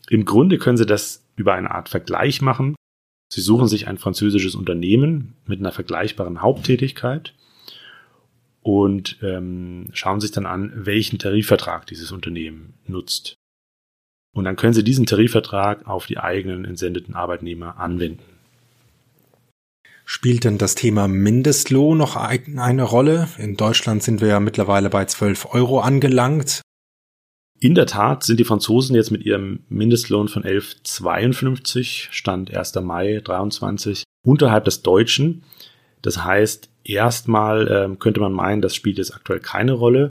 Im 0.09 0.25
Grunde 0.25 0.57
können 0.57 0.77
Sie 0.77 0.85
das 0.85 1.25
über 1.37 1.53
eine 1.53 1.71
Art 1.71 1.87
Vergleich 1.87 2.41
machen. 2.41 2.75
Sie 3.33 3.39
suchen 3.39 3.69
sich 3.69 3.87
ein 3.87 3.97
französisches 3.97 4.55
Unternehmen 4.55 5.35
mit 5.45 5.61
einer 5.61 5.71
vergleichbaren 5.71 6.41
Haupttätigkeit 6.41 7.33
und 8.61 9.19
ähm, 9.21 9.87
schauen 9.93 10.19
sich 10.19 10.31
dann 10.31 10.45
an, 10.45 10.73
welchen 10.75 11.17
Tarifvertrag 11.17 11.87
dieses 11.87 12.11
Unternehmen 12.11 12.73
nutzt. 12.87 13.37
Und 14.33 14.43
dann 14.43 14.57
können 14.57 14.73
Sie 14.73 14.83
diesen 14.83 15.05
Tarifvertrag 15.05 15.87
auf 15.87 16.07
die 16.07 16.17
eigenen 16.17 16.65
entsendeten 16.65 17.15
Arbeitnehmer 17.15 17.77
anwenden. 17.77 18.23
Spielt 20.03 20.43
denn 20.43 20.57
das 20.57 20.75
Thema 20.75 21.07
Mindestlohn 21.07 21.97
noch 21.97 22.17
eine 22.17 22.83
Rolle? 22.83 23.29
In 23.37 23.55
Deutschland 23.55 24.03
sind 24.03 24.19
wir 24.19 24.27
ja 24.27 24.41
mittlerweile 24.41 24.89
bei 24.89 25.05
12 25.05 25.53
Euro 25.53 25.79
angelangt. 25.79 26.61
In 27.63 27.75
der 27.75 27.85
Tat 27.85 28.23
sind 28.23 28.39
die 28.39 28.43
Franzosen 28.43 28.95
jetzt 28.95 29.11
mit 29.11 29.23
ihrem 29.23 29.59
Mindestlohn 29.69 30.27
von 30.27 30.43
11,52 30.43 32.07
Stand 32.09 32.51
1. 32.51 32.73
Mai 32.81 33.21
23 33.23 34.03
unterhalb 34.25 34.65
des 34.65 34.81
Deutschen. 34.81 35.43
Das 36.01 36.23
heißt, 36.23 36.71
erstmal 36.83 37.67
äh, 37.67 37.95
könnte 37.97 38.19
man 38.19 38.33
meinen, 38.33 38.63
das 38.63 38.73
spielt 38.73 38.97
jetzt 38.97 39.13
aktuell 39.13 39.39
keine 39.39 39.73
Rolle. 39.73 40.09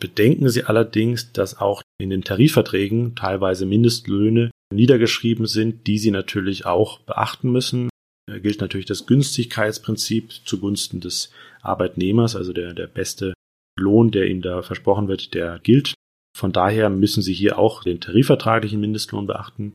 Bedenken 0.00 0.48
Sie 0.48 0.64
allerdings, 0.64 1.32
dass 1.32 1.60
auch 1.60 1.82
in 2.00 2.10
den 2.10 2.22
Tarifverträgen 2.22 3.14
teilweise 3.14 3.64
Mindestlöhne 3.64 4.50
niedergeschrieben 4.74 5.46
sind, 5.46 5.86
die 5.86 5.98
Sie 5.98 6.10
natürlich 6.10 6.66
auch 6.66 6.98
beachten 7.00 7.52
müssen. 7.52 7.90
Da 8.26 8.40
gilt 8.40 8.60
natürlich 8.60 8.86
das 8.86 9.06
Günstigkeitsprinzip 9.06 10.32
zugunsten 10.44 11.00
des 11.00 11.30
Arbeitnehmers, 11.62 12.34
also 12.34 12.52
der, 12.52 12.74
der 12.74 12.88
beste 12.88 13.34
Lohn, 13.78 14.10
der 14.10 14.26
ihm 14.26 14.42
da 14.42 14.62
versprochen 14.62 15.06
wird, 15.06 15.34
der 15.34 15.60
gilt 15.60 15.94
von 16.38 16.52
daher 16.52 16.88
müssen 16.88 17.20
Sie 17.20 17.32
hier 17.32 17.58
auch 17.58 17.82
den 17.82 18.00
tarifvertraglichen 18.00 18.80
Mindestlohn 18.80 19.26
beachten. 19.26 19.72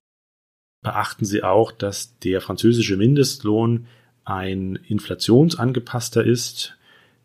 Beachten 0.82 1.26
Sie 1.26 1.44
auch, 1.44 1.74
dass 1.74 2.18
der 2.20 2.40
französische 2.40 2.96
Mindestlohn 2.96 3.88
ein 4.24 4.78
inflationsangepasster 4.78 6.24
ist. 6.24 6.78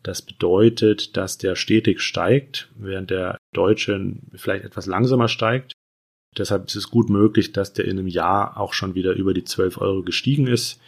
Das 0.03 0.21
bedeutet, 0.21 1.15
dass 1.15 1.37
der 1.37 1.55
stetig 1.55 2.01
steigt, 2.01 2.69
während 2.75 3.11
der 3.11 3.37
deutsche 3.53 4.17
vielleicht 4.35 4.65
etwas 4.65 4.87
langsamer 4.87 5.29
steigt. 5.29 5.71
Deshalb 6.37 6.65
ist 6.65 6.75
es 6.75 6.89
gut 6.89 7.09
möglich, 7.09 7.53
dass 7.53 7.71
der 7.71 7.85
in 7.85 7.97
einem 7.97 8.09
Jahr 8.09 8.59
auch 8.59 8.73
schon 8.73 8.93
wieder 8.93 9.13
über 9.13 9.33
die 9.33 9.45
12 9.45 9.77
Euro 9.77 10.03
gestiegen 10.03 10.47
ist. 10.47 10.81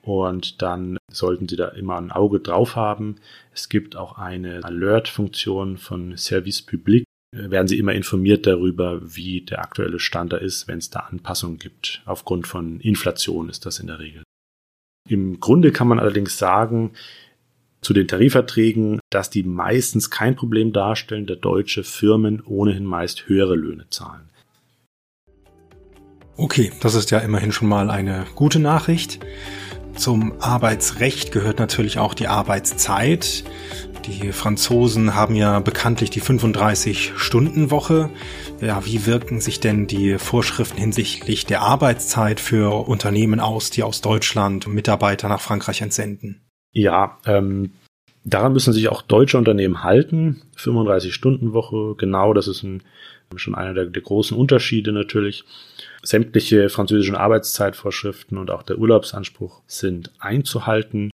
Und 0.00 0.62
dann 0.62 0.96
sollten 1.12 1.48
Sie 1.48 1.56
da 1.56 1.68
immer 1.68 1.98
ein 1.98 2.12
Auge 2.12 2.40
drauf 2.40 2.76
haben. 2.76 3.16
Es 3.52 3.68
gibt 3.68 3.94
auch 3.94 4.16
eine 4.16 4.64
Alert-Funktion 4.64 5.76
von 5.76 6.16
Service 6.16 6.62
Public, 6.62 7.04
werden 7.32 7.68
Sie 7.68 7.78
immer 7.78 7.92
informiert 7.92 8.46
darüber, 8.46 9.00
wie 9.14 9.42
der 9.42 9.60
aktuelle 9.60 10.00
Stand 10.00 10.32
da 10.32 10.36
ist, 10.36 10.68
wenn 10.68 10.78
es 10.78 10.90
da 10.90 11.00
Anpassungen 11.00 11.58
gibt. 11.58 12.02
Aufgrund 12.04 12.46
von 12.46 12.80
Inflation 12.80 13.48
ist 13.48 13.66
das 13.66 13.78
in 13.78 13.86
der 13.86 13.98
Regel. 13.98 14.22
Im 15.08 15.40
Grunde 15.40 15.72
kann 15.72 15.88
man 15.88 15.98
allerdings 15.98 16.38
sagen, 16.38 16.92
zu 17.80 17.94
den 17.94 18.08
Tarifverträgen, 18.08 19.00
dass 19.10 19.30
die 19.30 19.42
meistens 19.42 20.10
kein 20.10 20.36
Problem 20.36 20.72
darstellen, 20.72 21.26
da 21.26 21.34
deutsche 21.34 21.82
Firmen 21.82 22.42
ohnehin 22.42 22.84
meist 22.84 23.28
höhere 23.28 23.54
Löhne 23.54 23.86
zahlen. 23.88 24.28
Okay, 26.36 26.72
das 26.80 26.94
ist 26.94 27.10
ja 27.10 27.18
immerhin 27.18 27.52
schon 27.52 27.68
mal 27.68 27.90
eine 27.90 28.26
gute 28.34 28.58
Nachricht. 28.58 29.20
Zum 29.96 30.40
Arbeitsrecht 30.40 31.32
gehört 31.32 31.58
natürlich 31.58 31.98
auch 31.98 32.14
die 32.14 32.28
Arbeitszeit. 32.28 33.44
Die 34.06 34.32
Franzosen 34.32 35.14
haben 35.14 35.34
ja 35.34 35.60
bekanntlich 35.60 36.10
die 36.10 36.22
35-Stunden-Woche. 36.22 38.10
Ja, 38.60 38.84
wie 38.86 39.04
wirken 39.06 39.40
sich 39.40 39.60
denn 39.60 39.86
die 39.86 40.16
Vorschriften 40.18 40.78
hinsichtlich 40.78 41.44
der 41.44 41.60
Arbeitszeit 41.60 42.40
für 42.40 42.88
Unternehmen 42.88 43.40
aus, 43.40 43.70
die 43.70 43.82
aus 43.82 44.00
Deutschland 44.00 44.66
Mitarbeiter 44.66 45.28
nach 45.28 45.40
Frankreich 45.40 45.82
entsenden? 45.82 46.40
Ja, 46.72 47.18
ähm, 47.26 47.72
daran 48.24 48.52
müssen 48.52 48.72
sich 48.72 48.88
auch 48.88 49.02
deutsche 49.02 49.36
Unternehmen 49.36 49.82
halten. 49.82 50.42
35-Stunden-Woche, 50.56 51.96
genau, 51.96 52.32
das 52.32 52.48
ist 52.48 52.62
ein, 52.62 52.82
schon 53.36 53.54
einer 53.54 53.74
der, 53.74 53.86
der 53.86 54.02
großen 54.02 54.36
Unterschiede 54.36 54.92
natürlich. 54.92 55.44
Sämtliche 56.02 56.70
französischen 56.70 57.16
Arbeitszeitvorschriften 57.16 58.38
und 58.38 58.50
auch 58.50 58.62
der 58.62 58.78
Urlaubsanspruch 58.78 59.62
sind 59.66 60.12
einzuhalten. 60.18 61.10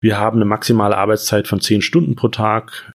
Wir 0.00 0.18
haben 0.18 0.36
eine 0.36 0.44
maximale 0.44 0.96
Arbeitszeit 0.96 1.48
von 1.48 1.60
zehn 1.60 1.82
Stunden 1.82 2.14
pro 2.14 2.28
Tag. 2.28 2.92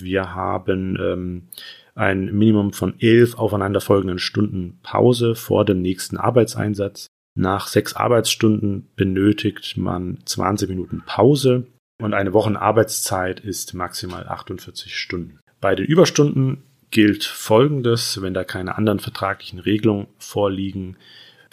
Wir 0.00 0.34
haben 0.34 0.96
ähm, 1.00 1.48
ein 1.94 2.26
Minimum 2.26 2.72
von 2.72 2.98
elf 3.00 3.36
aufeinanderfolgenden 3.36 4.18
Stunden 4.18 4.78
Pause 4.82 5.34
vor 5.34 5.64
dem 5.64 5.80
nächsten 5.80 6.16
Arbeitseinsatz. 6.16 7.08
Nach 7.36 7.66
sechs 7.66 7.94
Arbeitsstunden 7.94 8.88
benötigt 8.94 9.76
man 9.76 10.18
20 10.24 10.68
Minuten 10.68 11.02
Pause 11.04 11.66
und 12.00 12.14
eine 12.14 12.32
Wochenarbeitszeit 12.32 13.40
ist 13.40 13.74
maximal 13.74 14.26
48 14.28 14.96
Stunden. 14.96 15.40
Bei 15.60 15.74
den 15.74 15.86
Überstunden 15.86 16.62
gilt 16.90 17.24
Folgendes, 17.24 18.22
wenn 18.22 18.34
da 18.34 18.44
keine 18.44 18.76
anderen 18.76 19.00
vertraglichen 19.00 19.58
Regelungen 19.58 20.06
vorliegen, 20.18 20.96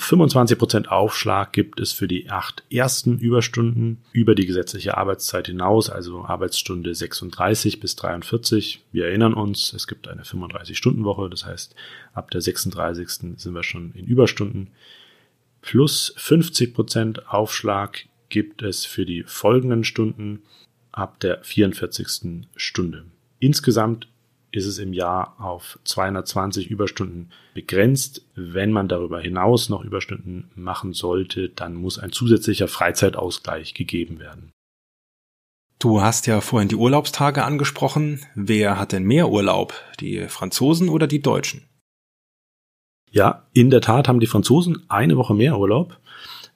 25% 0.02 0.88
Aufschlag 0.88 1.54
gibt 1.54 1.80
es 1.80 1.94
für 1.94 2.08
die 2.08 2.30
acht 2.30 2.64
ersten 2.72 3.20
Überstunden 3.20 4.00
über 4.12 4.36
die 4.36 4.46
gesetzliche 4.46 4.98
Arbeitszeit 4.98 5.48
hinaus, 5.48 5.90
also 5.90 6.26
Arbeitsstunde 6.26 6.94
36 6.94 7.80
bis 7.80 7.96
43. 7.96 8.84
Wir 8.92 9.06
erinnern 9.06 9.34
uns, 9.34 9.74
es 9.74 9.88
gibt 9.88 10.08
eine 10.08 10.24
35-Stunden-Woche, 10.24 11.30
das 11.30 11.46
heißt, 11.46 11.76
ab 12.14 12.32
der 12.32 12.42
36. 12.42 13.38
sind 13.38 13.54
wir 13.54 13.64
schon 13.64 13.94
in 13.94 14.06
Überstunden. 14.06 14.72
Plus 15.62 16.16
50% 16.18 17.28
Aufschlag 17.28 18.06
gibt 18.30 18.64
es 18.64 18.86
für 18.86 19.06
die 19.06 19.24
folgenden 19.24 19.84
Stunden 19.84 20.42
ab 20.92 21.20
der 21.20 21.44
44. 21.44 22.48
Stunde. 22.56 23.06
Insgesamt 23.40 24.08
ist 24.52 24.66
es 24.66 24.80
im 24.80 24.94
Jahr 24.94 25.36
auf 25.40 25.80
220 25.86 26.70
Überstunden 26.70 27.32
begrenzt. 27.54 28.26
Wenn 28.36 28.72
man 28.72 28.88
darüber 28.88 29.22
hinaus 29.22 29.70
noch 29.70 29.84
Überstunden 29.84 30.52
machen 30.56 30.94
sollte, 30.94 31.50
dann 31.50 31.76
muss 31.76 31.98
ein 31.98 32.12
zusätzlicher 32.12 32.68
Freizeitausgleich 32.68 33.74
gegeben 33.74 34.20
werden. 34.20 34.52
Du 35.80 36.02
hast 36.02 36.28
ja 36.28 36.42
vorhin 36.42 36.70
die 36.70 36.76
Urlaubstage 36.76 37.44
angesprochen. 37.44 38.20
Wer 38.36 38.78
hat 38.78 38.92
denn 38.92 39.04
mehr 39.04 39.30
Urlaub? 39.30 39.74
Die 40.00 40.28
Franzosen 40.28 40.90
oder 40.90 41.08
die 41.08 41.22
Deutschen? 41.22 41.64
Ja, 43.10 43.48
in 43.54 43.70
der 43.70 43.82
Tat 43.82 44.08
haben 44.08 44.20
die 44.20 44.28
Franzosen 44.28 44.86
eine 44.90 45.18
Woche 45.18 45.34
mehr 45.34 45.58
Urlaub. 45.58 45.98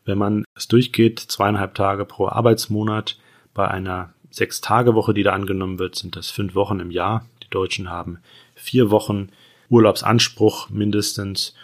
Wenn 0.05 0.17
man 0.17 0.45
es 0.55 0.67
durchgeht, 0.67 1.19
zweieinhalb 1.19 1.73
Tage 1.73 2.05
pro 2.05 2.27
Arbeitsmonat 2.27 3.17
bei 3.53 3.67
einer 3.67 4.13
Sechs-Tage-Woche, 4.29 5.13
die 5.13 5.23
da 5.23 5.31
angenommen 5.31 5.79
wird, 5.79 5.95
sind 5.95 6.15
das 6.15 6.29
fünf 6.29 6.55
Wochen 6.55 6.79
im 6.79 6.91
Jahr. 6.91 7.25
Deutschen 7.55 7.89
haben 7.89 8.19
vier 8.53 8.91
Wochen 8.91 9.29
Urlaubsanspruch 9.69 10.69
mindestens. 10.69 11.55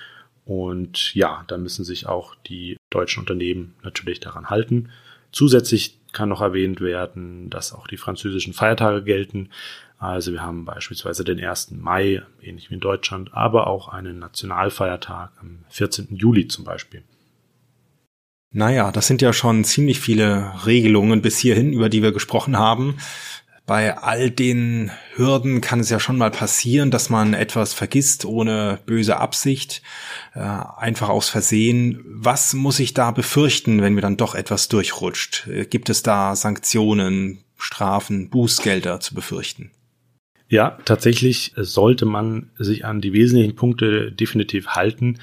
Und 0.45 1.13
ja, 1.13 1.43
da 1.47 1.57
müssen 1.57 1.85
sich 1.85 2.07
auch 2.07 2.35
die 2.47 2.77
deutschen 2.89 3.19
Unternehmen 3.19 3.75
natürlich 3.83 4.19
daran 4.19 4.49
halten. 4.49 4.89
Zusätzlich 5.31 5.97
kann 6.11 6.29
noch 6.29 6.41
erwähnt 6.41 6.81
werden, 6.81 7.49
dass 7.49 7.73
auch 7.73 7.87
die 7.87 7.97
französischen 7.97 8.53
Feiertage 8.53 9.03
gelten. 9.03 9.49
Also 9.97 10.31
wir 10.31 10.41
haben 10.41 10.65
beispielsweise 10.65 11.23
den 11.23 11.39
1. 11.39 11.71
Mai, 11.71 12.23
ähnlich 12.41 12.69
wie 12.69 12.73
in 12.73 12.79
Deutschland, 12.79 13.33
aber 13.33 13.67
auch 13.67 13.87
einen 13.87 14.19
Nationalfeiertag 14.19 15.31
am 15.39 15.59
14. 15.69 16.15
Juli 16.15 16.47
zum 16.47 16.65
Beispiel. 16.65 17.03
Naja, 18.53 18.91
das 18.91 19.07
sind 19.07 19.21
ja 19.21 19.31
schon 19.31 19.63
ziemlich 19.63 20.01
viele 20.01 20.51
Regelungen 20.65 21.21
bis 21.21 21.37
hierhin, 21.37 21.71
über 21.71 21.87
die 21.87 22.03
wir 22.03 22.11
gesprochen 22.11 22.57
haben. 22.57 22.97
Bei 23.71 23.97
all 23.97 24.29
den 24.29 24.91
Hürden 25.15 25.61
kann 25.61 25.79
es 25.79 25.89
ja 25.89 26.01
schon 26.01 26.17
mal 26.17 26.29
passieren, 26.29 26.91
dass 26.91 27.09
man 27.09 27.33
etwas 27.33 27.73
vergisst 27.73 28.25
ohne 28.25 28.79
böse 28.85 29.15
Absicht, 29.15 29.81
äh, 30.35 30.39
einfach 30.39 31.07
aus 31.07 31.29
Versehen. 31.29 32.03
Was 32.05 32.53
muss 32.53 32.81
ich 32.81 32.93
da 32.93 33.11
befürchten, 33.11 33.81
wenn 33.81 33.93
mir 33.93 34.01
dann 34.01 34.17
doch 34.17 34.35
etwas 34.35 34.67
durchrutscht? 34.67 35.47
Äh, 35.47 35.67
gibt 35.67 35.89
es 35.89 36.03
da 36.03 36.35
Sanktionen, 36.35 37.45
Strafen, 37.55 38.29
Bußgelder 38.29 38.99
zu 38.99 39.15
befürchten? 39.15 39.71
Ja, 40.49 40.77
tatsächlich 40.83 41.53
sollte 41.55 42.05
man 42.05 42.49
sich 42.57 42.83
an 42.83 42.99
die 42.99 43.13
wesentlichen 43.13 43.55
Punkte 43.55 44.11
definitiv 44.11 44.67
halten, 44.67 45.17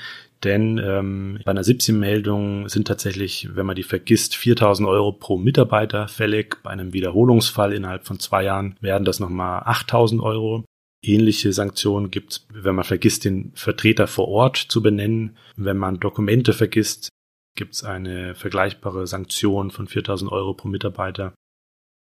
denn 0.44 0.78
ähm, 0.78 1.40
bei 1.44 1.50
einer 1.50 1.62
17-Meldung 1.62 2.68
sind 2.68 2.86
tatsächlich, 2.86 3.48
wenn 3.54 3.66
man 3.66 3.76
die 3.76 3.82
vergisst, 3.82 4.36
4000 4.36 4.88
Euro 4.88 5.12
pro 5.12 5.36
Mitarbeiter 5.36 6.06
fällig. 6.06 6.62
Bei 6.62 6.70
einem 6.70 6.92
Wiederholungsfall 6.92 7.72
innerhalb 7.72 8.06
von 8.06 8.20
zwei 8.20 8.44
Jahren 8.44 8.76
werden 8.80 9.04
das 9.04 9.18
nochmal 9.18 9.62
8000 9.64 10.22
Euro. 10.22 10.64
Ähnliche 11.02 11.52
Sanktionen 11.52 12.10
gibt's, 12.10 12.46
wenn 12.52 12.74
man 12.74 12.84
vergisst, 12.84 13.24
den 13.24 13.52
Vertreter 13.54 14.06
vor 14.06 14.28
Ort 14.28 14.56
zu 14.56 14.82
benennen. 14.82 15.36
Wenn 15.56 15.76
man 15.76 16.00
Dokumente 16.00 16.52
vergisst, 16.52 17.08
gibt's 17.56 17.82
eine 17.82 18.34
vergleichbare 18.34 19.06
Sanktion 19.06 19.70
von 19.70 19.88
4000 19.88 20.30
Euro 20.30 20.54
pro 20.54 20.68
Mitarbeiter. 20.68 21.34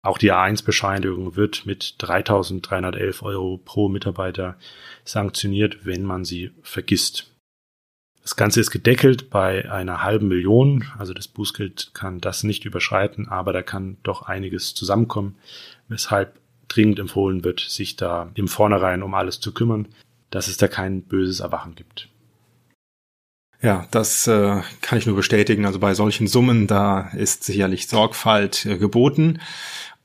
Auch 0.04 0.18
die 0.18 0.32
A1-Bescheinigung 0.32 1.36
wird 1.36 1.66
mit 1.66 1.96
3.311 2.00 3.24
Euro 3.24 3.58
pro 3.58 3.90
Mitarbeiter 3.90 4.58
sanktioniert, 5.04 5.86
wenn 5.86 6.04
man 6.04 6.24
sie 6.24 6.52
vergisst. 6.62 7.34
Das 8.28 8.36
Ganze 8.36 8.60
ist 8.60 8.72
gedeckelt 8.72 9.30
bei 9.30 9.72
einer 9.72 10.04
halben 10.04 10.28
Million, 10.28 10.84
also 10.98 11.14
das 11.14 11.30
Bußgeld 11.30 11.92
kann 11.94 12.20
das 12.20 12.44
nicht 12.44 12.66
überschreiten, 12.66 13.30
aber 13.30 13.54
da 13.54 13.62
kann 13.62 13.96
doch 14.04 14.24
einiges 14.24 14.74
zusammenkommen, 14.74 15.38
weshalb 15.88 16.38
dringend 16.68 17.00
empfohlen 17.00 17.46
wird, 17.46 17.62
sich 17.62 17.96
da 17.96 18.30
im 18.34 18.50
Vornherein 18.50 19.02
um 19.02 19.14
alles 19.14 19.40
zu 19.40 19.54
kümmern, 19.54 19.88
dass 20.30 20.50
es 20.50 20.58
da 20.58 20.68
kein 20.68 21.04
böses 21.04 21.40
Erwachen 21.40 21.76
gibt. 21.76 22.10
Ja, 23.62 23.88
das 23.92 24.28
äh, 24.28 24.62
kann 24.82 25.00
ich 25.00 25.06
nur 25.06 25.16
bestätigen. 25.16 25.66
Also 25.66 25.80
bei 25.80 25.94
solchen 25.94 26.28
Summen, 26.28 26.68
da 26.68 27.08
ist 27.12 27.46
sicherlich 27.46 27.88
Sorgfalt 27.88 28.66
äh, 28.66 28.78
geboten. 28.78 29.40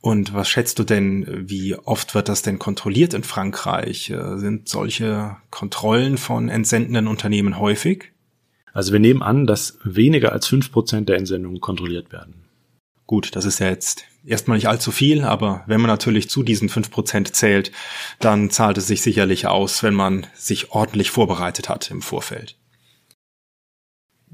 Und 0.00 0.32
was 0.32 0.48
schätzt 0.48 0.78
du 0.78 0.85
denn, 0.85 1.48
wie 1.48 1.74
oft 1.74 2.14
wird 2.14 2.28
das 2.28 2.42
denn 2.42 2.61
kontrolliert 2.61 3.14
in 3.14 3.24
Frankreich? 3.24 4.11
Äh, 4.11 4.38
sind 4.38 4.68
solche 4.68 5.38
Kontrollen 5.50 6.18
von 6.18 6.48
entsendenden 6.48 7.08
Unternehmen 7.08 7.58
häufig? 7.58 8.12
Also 8.72 8.92
wir 8.92 9.00
nehmen 9.00 9.22
an, 9.22 9.46
dass 9.46 9.78
weniger 9.85 10.32
als 10.32 10.46
fünf 10.46 10.72
Prozent 10.72 11.08
der 11.08 11.16
Entsendungen 11.16 11.61
kontrolliert 11.61 12.12
werden. 12.12 12.44
Gut, 13.06 13.37
das 13.37 13.44
ist 13.44 13.58
ja 13.58 13.68
jetzt 13.68 14.04
erstmal 14.24 14.56
nicht 14.56 14.68
allzu 14.68 14.90
viel, 14.90 15.24
aber 15.24 15.64
wenn 15.66 15.80
man 15.80 15.90
natürlich 15.90 16.30
zu 16.30 16.42
diesen 16.42 16.68
fünf 16.68 16.90
Prozent 16.90 17.35
zählt, 17.35 17.72
dann 18.20 18.48
zahlt 18.50 18.78
es 18.78 18.87
sich 18.87 19.02
sicherlich 19.02 19.46
aus, 19.46 19.82
wenn 19.82 19.94
man 19.94 20.26
sich 20.35 20.70
ordentlich 20.70 21.11
vorbereitet 21.11 21.68
hat 21.68 21.90
im 21.90 22.00
Vorfeld. 22.00 22.56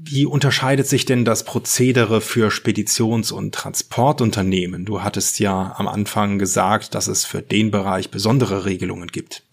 Wie 0.01 0.25
unterscheidet 0.25 0.87
sich 0.87 1.03
denn 1.03 1.25
das 1.25 1.43
Prozedere 1.43 2.21
für 2.21 2.51
Speditions- 2.51 3.33
und 3.33 3.53
Transportunternehmen? 3.53 4.85
Du 4.85 5.03
hattest 5.03 5.39
ja 5.39 5.75
am 5.77 5.89
Anfang 5.89 6.39
gesagt, 6.39 6.95
dass 6.95 7.07
es 7.07 7.25
für 7.25 7.41
den 7.41 7.69
Bereich 7.69 8.09
besondere 8.09 8.63
Regelungen 8.63 9.07
gibt. 9.07 9.43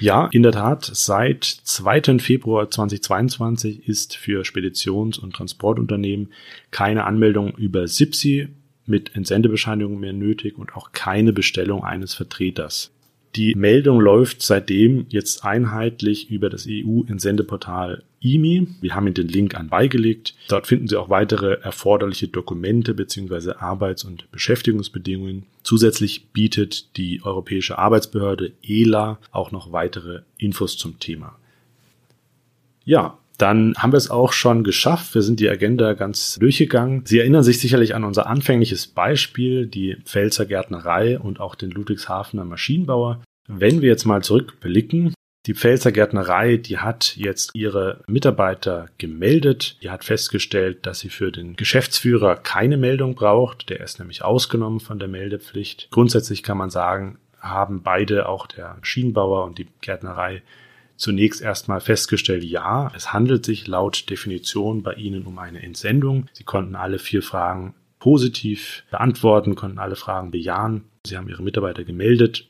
Ja, 0.00 0.28
in 0.32 0.42
der 0.42 0.52
Tat, 0.52 0.90
seit 0.92 1.44
2. 1.44 2.18
Februar 2.18 2.70
2022 2.70 3.88
ist 3.88 4.16
für 4.16 4.44
Speditions- 4.44 5.18
und 5.18 5.34
Transportunternehmen 5.34 6.32
keine 6.70 7.04
Anmeldung 7.04 7.54
über 7.56 7.86
SIPSI 7.86 8.48
mit 8.86 9.14
Entsendebescheinigung 9.14 9.98
mehr 10.00 10.12
nötig 10.12 10.58
und 10.58 10.74
auch 10.74 10.92
keine 10.92 11.32
Bestellung 11.32 11.84
eines 11.84 12.14
Vertreters. 12.14 12.92
Die 13.34 13.54
Meldung 13.54 13.98
läuft 13.98 14.42
seitdem 14.42 15.06
jetzt 15.08 15.44
einheitlich 15.44 16.30
über 16.30 16.50
das 16.50 16.66
EU-Entsendeportal 16.68 18.02
IMI. 18.20 18.68
Wir 18.82 18.94
haben 18.94 19.06
Ihnen 19.06 19.14
den 19.14 19.28
Link 19.28 19.54
an 19.54 19.70
beigelegt. 19.70 20.34
Dort 20.48 20.66
finden 20.66 20.86
Sie 20.86 20.96
auch 20.96 21.08
weitere 21.08 21.54
erforderliche 21.62 22.28
Dokumente 22.28 22.92
bzw. 22.92 23.52
Arbeits- 23.52 24.04
und 24.04 24.30
Beschäftigungsbedingungen. 24.32 25.46
Zusätzlich 25.62 26.26
bietet 26.32 26.98
die 26.98 27.22
Europäische 27.24 27.78
Arbeitsbehörde 27.78 28.52
ELA 28.62 29.18
auch 29.30 29.50
noch 29.50 29.72
weitere 29.72 30.20
Infos 30.36 30.76
zum 30.76 30.98
Thema. 30.98 31.38
Ja, 32.84 33.18
dann 33.38 33.74
haben 33.76 33.92
wir 33.92 33.96
es 33.96 34.10
auch 34.10 34.32
schon 34.32 34.64
geschafft. 34.64 35.14
Wir 35.14 35.22
sind 35.22 35.40
die 35.40 35.48
Agenda 35.48 35.94
ganz 35.94 36.36
durchgegangen. 36.36 37.04
Sie 37.06 37.18
erinnern 37.18 37.42
sich 37.42 37.60
sicherlich 37.60 37.94
an 37.94 38.04
unser 38.04 38.26
anfängliches 38.26 38.86
Beispiel, 38.86 39.66
die 39.66 39.96
Pfälzer 40.04 40.46
Gärtnerei 40.46 41.18
und 41.18 41.40
auch 41.40 41.54
den 41.54 41.70
Ludwigshafener 41.70 42.44
Maschinenbauer. 42.44 43.22
Wenn 43.48 43.82
wir 43.82 43.88
jetzt 43.88 44.04
mal 44.04 44.22
zurückblicken, 44.22 45.14
die 45.46 45.54
Pfälzer 45.54 45.90
Gärtnerei, 45.90 46.56
die 46.56 46.78
hat 46.78 47.16
jetzt 47.16 47.50
ihre 47.54 48.04
Mitarbeiter 48.06 48.86
gemeldet. 48.98 49.76
Die 49.82 49.90
hat 49.90 50.04
festgestellt, 50.04 50.86
dass 50.86 51.00
sie 51.00 51.08
für 51.08 51.32
den 51.32 51.56
Geschäftsführer 51.56 52.36
keine 52.36 52.76
Meldung 52.76 53.16
braucht. 53.16 53.68
Der 53.68 53.80
ist 53.80 53.98
nämlich 53.98 54.22
ausgenommen 54.22 54.78
von 54.78 55.00
der 55.00 55.08
Meldepflicht. 55.08 55.88
Grundsätzlich 55.90 56.44
kann 56.44 56.58
man 56.58 56.70
sagen, 56.70 57.18
haben 57.40 57.82
beide, 57.82 58.28
auch 58.28 58.46
der 58.46 58.76
Maschinenbauer 58.78 59.44
und 59.44 59.58
die 59.58 59.66
Gärtnerei, 59.80 60.42
zunächst 61.02 61.42
erstmal 61.42 61.80
festgestellt, 61.80 62.44
ja, 62.44 62.92
es 62.94 63.12
handelt 63.12 63.44
sich 63.44 63.66
laut 63.66 64.08
Definition 64.08 64.84
bei 64.84 64.94
Ihnen 64.94 65.26
um 65.26 65.36
eine 65.38 65.60
Entsendung. 65.60 66.28
Sie 66.32 66.44
konnten 66.44 66.76
alle 66.76 67.00
vier 67.00 67.22
Fragen 67.22 67.74
positiv 67.98 68.84
beantworten, 68.90 69.56
konnten 69.56 69.80
alle 69.80 69.96
Fragen 69.96 70.30
bejahen. 70.30 70.84
Sie 71.04 71.16
haben 71.16 71.28
Ihre 71.28 71.42
Mitarbeiter 71.42 71.82
gemeldet. 71.82 72.46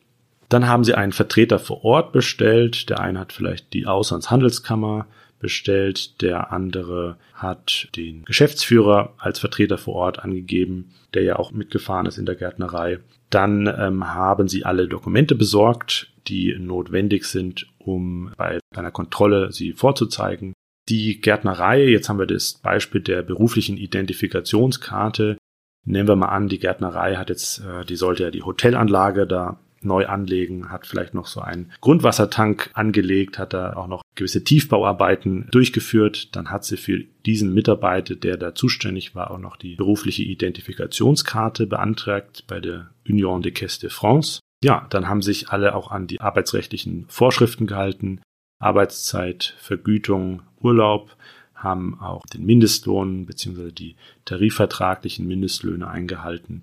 Dann 0.51 0.69
haben 0.69 0.85
Sie 0.85 0.95
einen 0.95 1.13
Vertreter 1.13 1.59
vor 1.59 1.83
Ort 1.83 2.13
bestellt. 2.13 2.91
Der 2.91 3.01
eine 3.01 3.21
hat 3.21 3.33
vielleicht 3.33 3.73
die 3.73 3.87
Auslandshandelskammer 3.87 5.07
bestellt, 5.43 6.23
der 6.23 6.53
andere 6.53 7.19
hat 7.35 7.89
den 7.97 8.25
Geschäftsführer 8.25 9.13
als 9.19 9.39
Vertreter 9.39 9.77
vor 9.77 9.95
Ort 9.95 10.21
angegeben, 10.21 10.95
der 11.13 11.25
ja 11.25 11.37
auch 11.37 11.53
mitgefahren 11.53 12.07
ist 12.07 12.17
in 12.17 12.25
der 12.25 12.37
Gärtnerei. 12.37 13.01
Dann 13.29 13.67
ähm, 13.67 14.15
haben 14.15 14.49
sie 14.49 14.65
alle 14.65 14.89
Dokumente 14.89 15.35
besorgt, 15.35 16.11
die 16.29 16.57
notwendig 16.59 17.25
sind, 17.25 17.67
um 17.79 18.33
bei 18.39 18.61
einer 18.75 18.91
Kontrolle 18.91 19.53
sie 19.53 19.73
vorzuzeigen. 19.73 20.55
Die 20.89 21.21
Gärtnerei, 21.21 21.85
jetzt 21.85 22.09
haben 22.09 22.19
wir 22.19 22.27
das 22.27 22.55
Beispiel 22.55 23.01
der 23.01 23.23
beruflichen 23.23 23.77
Identifikationskarte. 23.77 25.37
Nehmen 25.85 26.09
wir 26.09 26.17
mal 26.17 26.29
an, 26.29 26.49
die 26.49 26.59
Gärtnerei 26.59 27.17
hat 27.17 27.29
jetzt, 27.29 27.61
äh, 27.61 27.85
die 27.85 27.97
sollte 27.97 28.23
ja 28.23 28.31
die 28.31 28.43
Hotelanlage 28.43 29.27
da 29.27 29.59
neu 29.85 30.07
anlegen, 30.07 30.71
hat 30.71 30.87
vielleicht 30.87 31.15
noch 31.15 31.27
so 31.27 31.41
einen 31.41 31.73
Grundwassertank 31.81 32.71
angelegt, 32.75 33.39
hat 33.39 33.53
da 33.53 33.75
auch 33.75 33.87
noch 33.87 34.03
gewisse 34.15 34.45
Tiefbauarbeiten 34.45 35.49
durchgeführt. 35.51 36.35
Dann 36.37 36.51
hat 36.51 36.65
sie 36.65 36.77
für 36.77 36.99
diesen 37.27 37.55
Mitarbeiter, 37.55 38.15
der 38.15 38.37
da 38.37 38.55
zuständig 38.55 39.15
war, 39.15 39.31
auch 39.31 39.39
noch 39.39 39.57
die 39.57 39.77
berufliche 39.77 40.23
Identifikationskarte 40.23 41.67
beantragt 41.67 42.45
bei 42.47 42.61
der 42.61 42.91
Union 43.09 43.43
de 43.43 43.53
Caisse 43.53 43.81
de 43.81 43.91
France. 43.91 44.41
Ja, 44.63 44.87
dann 44.91 45.09
haben 45.09 45.23
sich 45.23 45.51
alle 45.51 45.75
auch 45.75 45.91
an 45.91 46.07
die 46.07 46.21
arbeitsrechtlichen 46.21 47.07
Vorschriften 47.09 47.67
gehalten. 47.67 48.21
Arbeitszeit, 48.61 49.57
Vergütung, 49.59 50.43
Urlaub, 50.61 51.17
haben 51.55 52.01
auch 52.01 52.25
den 52.27 52.45
Mindestlohn 52.45 53.27
bzw. 53.27 53.73
die 53.73 53.97
tarifvertraglichen 54.25 55.27
Mindestlöhne 55.27 55.89
eingehalten. 55.89 56.63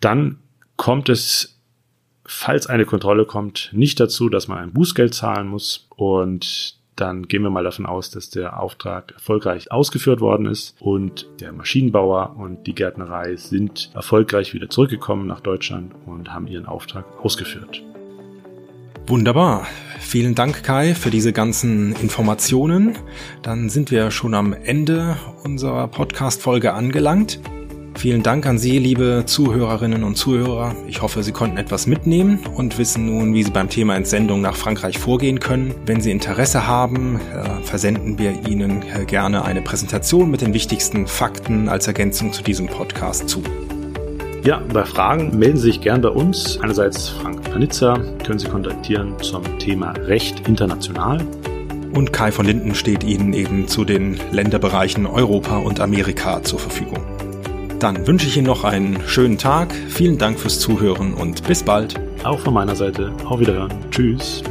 Dann 0.00 0.38
kommt 0.76 1.08
es, 1.08 1.57
falls 2.28 2.66
eine 2.66 2.84
Kontrolle 2.84 3.24
kommt, 3.24 3.70
nicht 3.72 3.98
dazu, 3.98 4.28
dass 4.28 4.46
man 4.46 4.58
ein 4.58 4.72
Bußgeld 4.72 5.14
zahlen 5.14 5.48
muss 5.48 5.88
und 5.96 6.76
dann 6.94 7.28
gehen 7.28 7.42
wir 7.42 7.50
mal 7.50 7.64
davon 7.64 7.86
aus, 7.86 8.10
dass 8.10 8.28
der 8.28 8.60
Auftrag 8.60 9.12
erfolgreich 9.12 9.70
ausgeführt 9.70 10.20
worden 10.20 10.46
ist 10.46 10.74
und 10.80 11.26
der 11.40 11.52
Maschinenbauer 11.52 12.36
und 12.36 12.66
die 12.66 12.74
Gärtnerei 12.74 13.36
sind 13.36 13.90
erfolgreich 13.94 14.52
wieder 14.52 14.68
zurückgekommen 14.68 15.26
nach 15.26 15.40
Deutschland 15.40 15.94
und 16.06 16.32
haben 16.32 16.48
ihren 16.48 16.66
Auftrag 16.66 17.04
ausgeführt. 17.22 17.82
Wunderbar. 19.06 19.66
Vielen 20.00 20.34
Dank, 20.34 20.64
Kai, 20.64 20.94
für 20.94 21.10
diese 21.10 21.32
ganzen 21.32 21.94
Informationen. 21.96 22.98
Dann 23.42 23.70
sind 23.70 23.90
wir 23.90 24.10
schon 24.10 24.34
am 24.34 24.52
Ende 24.52 25.16
unserer 25.44 25.88
Podcast-Folge 25.88 26.74
angelangt. 26.74 27.40
Vielen 27.98 28.22
Dank 28.22 28.46
an 28.46 28.58
Sie, 28.58 28.78
liebe 28.78 29.24
Zuhörerinnen 29.26 30.04
und 30.04 30.14
Zuhörer. 30.14 30.72
Ich 30.86 31.02
hoffe, 31.02 31.24
Sie 31.24 31.32
konnten 31.32 31.56
etwas 31.56 31.88
mitnehmen 31.88 32.38
und 32.54 32.78
wissen 32.78 33.06
nun, 33.06 33.34
wie 33.34 33.42
Sie 33.42 33.50
beim 33.50 33.68
Thema 33.68 33.96
Entsendung 33.96 34.40
nach 34.40 34.54
Frankreich 34.54 35.00
vorgehen 35.00 35.40
können. 35.40 35.74
Wenn 35.84 36.00
Sie 36.00 36.12
Interesse 36.12 36.68
haben, 36.68 37.16
äh, 37.16 37.60
versenden 37.64 38.16
wir 38.16 38.46
Ihnen 38.46 38.82
äh, 38.82 39.04
gerne 39.04 39.44
eine 39.44 39.62
Präsentation 39.62 40.30
mit 40.30 40.42
den 40.42 40.54
wichtigsten 40.54 41.08
Fakten 41.08 41.68
als 41.68 41.88
Ergänzung 41.88 42.32
zu 42.32 42.44
diesem 42.44 42.68
Podcast 42.68 43.28
zu. 43.28 43.42
Ja, 44.44 44.62
bei 44.72 44.84
Fragen 44.84 45.36
melden 45.36 45.56
Sie 45.56 45.72
sich 45.72 45.80
gern 45.80 46.00
bei 46.00 46.10
uns. 46.10 46.56
Einerseits 46.62 47.08
Frank 47.08 47.50
Panitzer 47.50 48.00
können 48.24 48.38
Sie 48.38 48.46
kontaktieren 48.46 49.12
zum 49.22 49.42
Thema 49.58 49.90
Recht 50.06 50.46
international. 50.46 51.26
Und 51.94 52.12
Kai 52.12 52.30
von 52.30 52.46
Linden 52.46 52.76
steht 52.76 53.02
Ihnen 53.02 53.32
eben 53.32 53.66
zu 53.66 53.84
den 53.84 54.20
Länderbereichen 54.30 55.04
Europa 55.04 55.56
und 55.56 55.80
Amerika 55.80 56.44
zur 56.44 56.60
Verfügung. 56.60 57.17
Dann 57.78 58.06
wünsche 58.06 58.26
ich 58.26 58.36
Ihnen 58.36 58.46
noch 58.46 58.64
einen 58.64 59.00
schönen 59.06 59.38
Tag. 59.38 59.72
Vielen 59.88 60.18
Dank 60.18 60.40
fürs 60.40 60.58
Zuhören 60.58 61.14
und 61.14 61.46
bis 61.46 61.62
bald. 61.62 61.94
Auch 62.24 62.40
von 62.40 62.54
meiner 62.54 62.74
Seite. 62.74 63.12
Auf 63.24 63.38
Wiederhören. 63.38 63.72
Tschüss. 63.90 64.42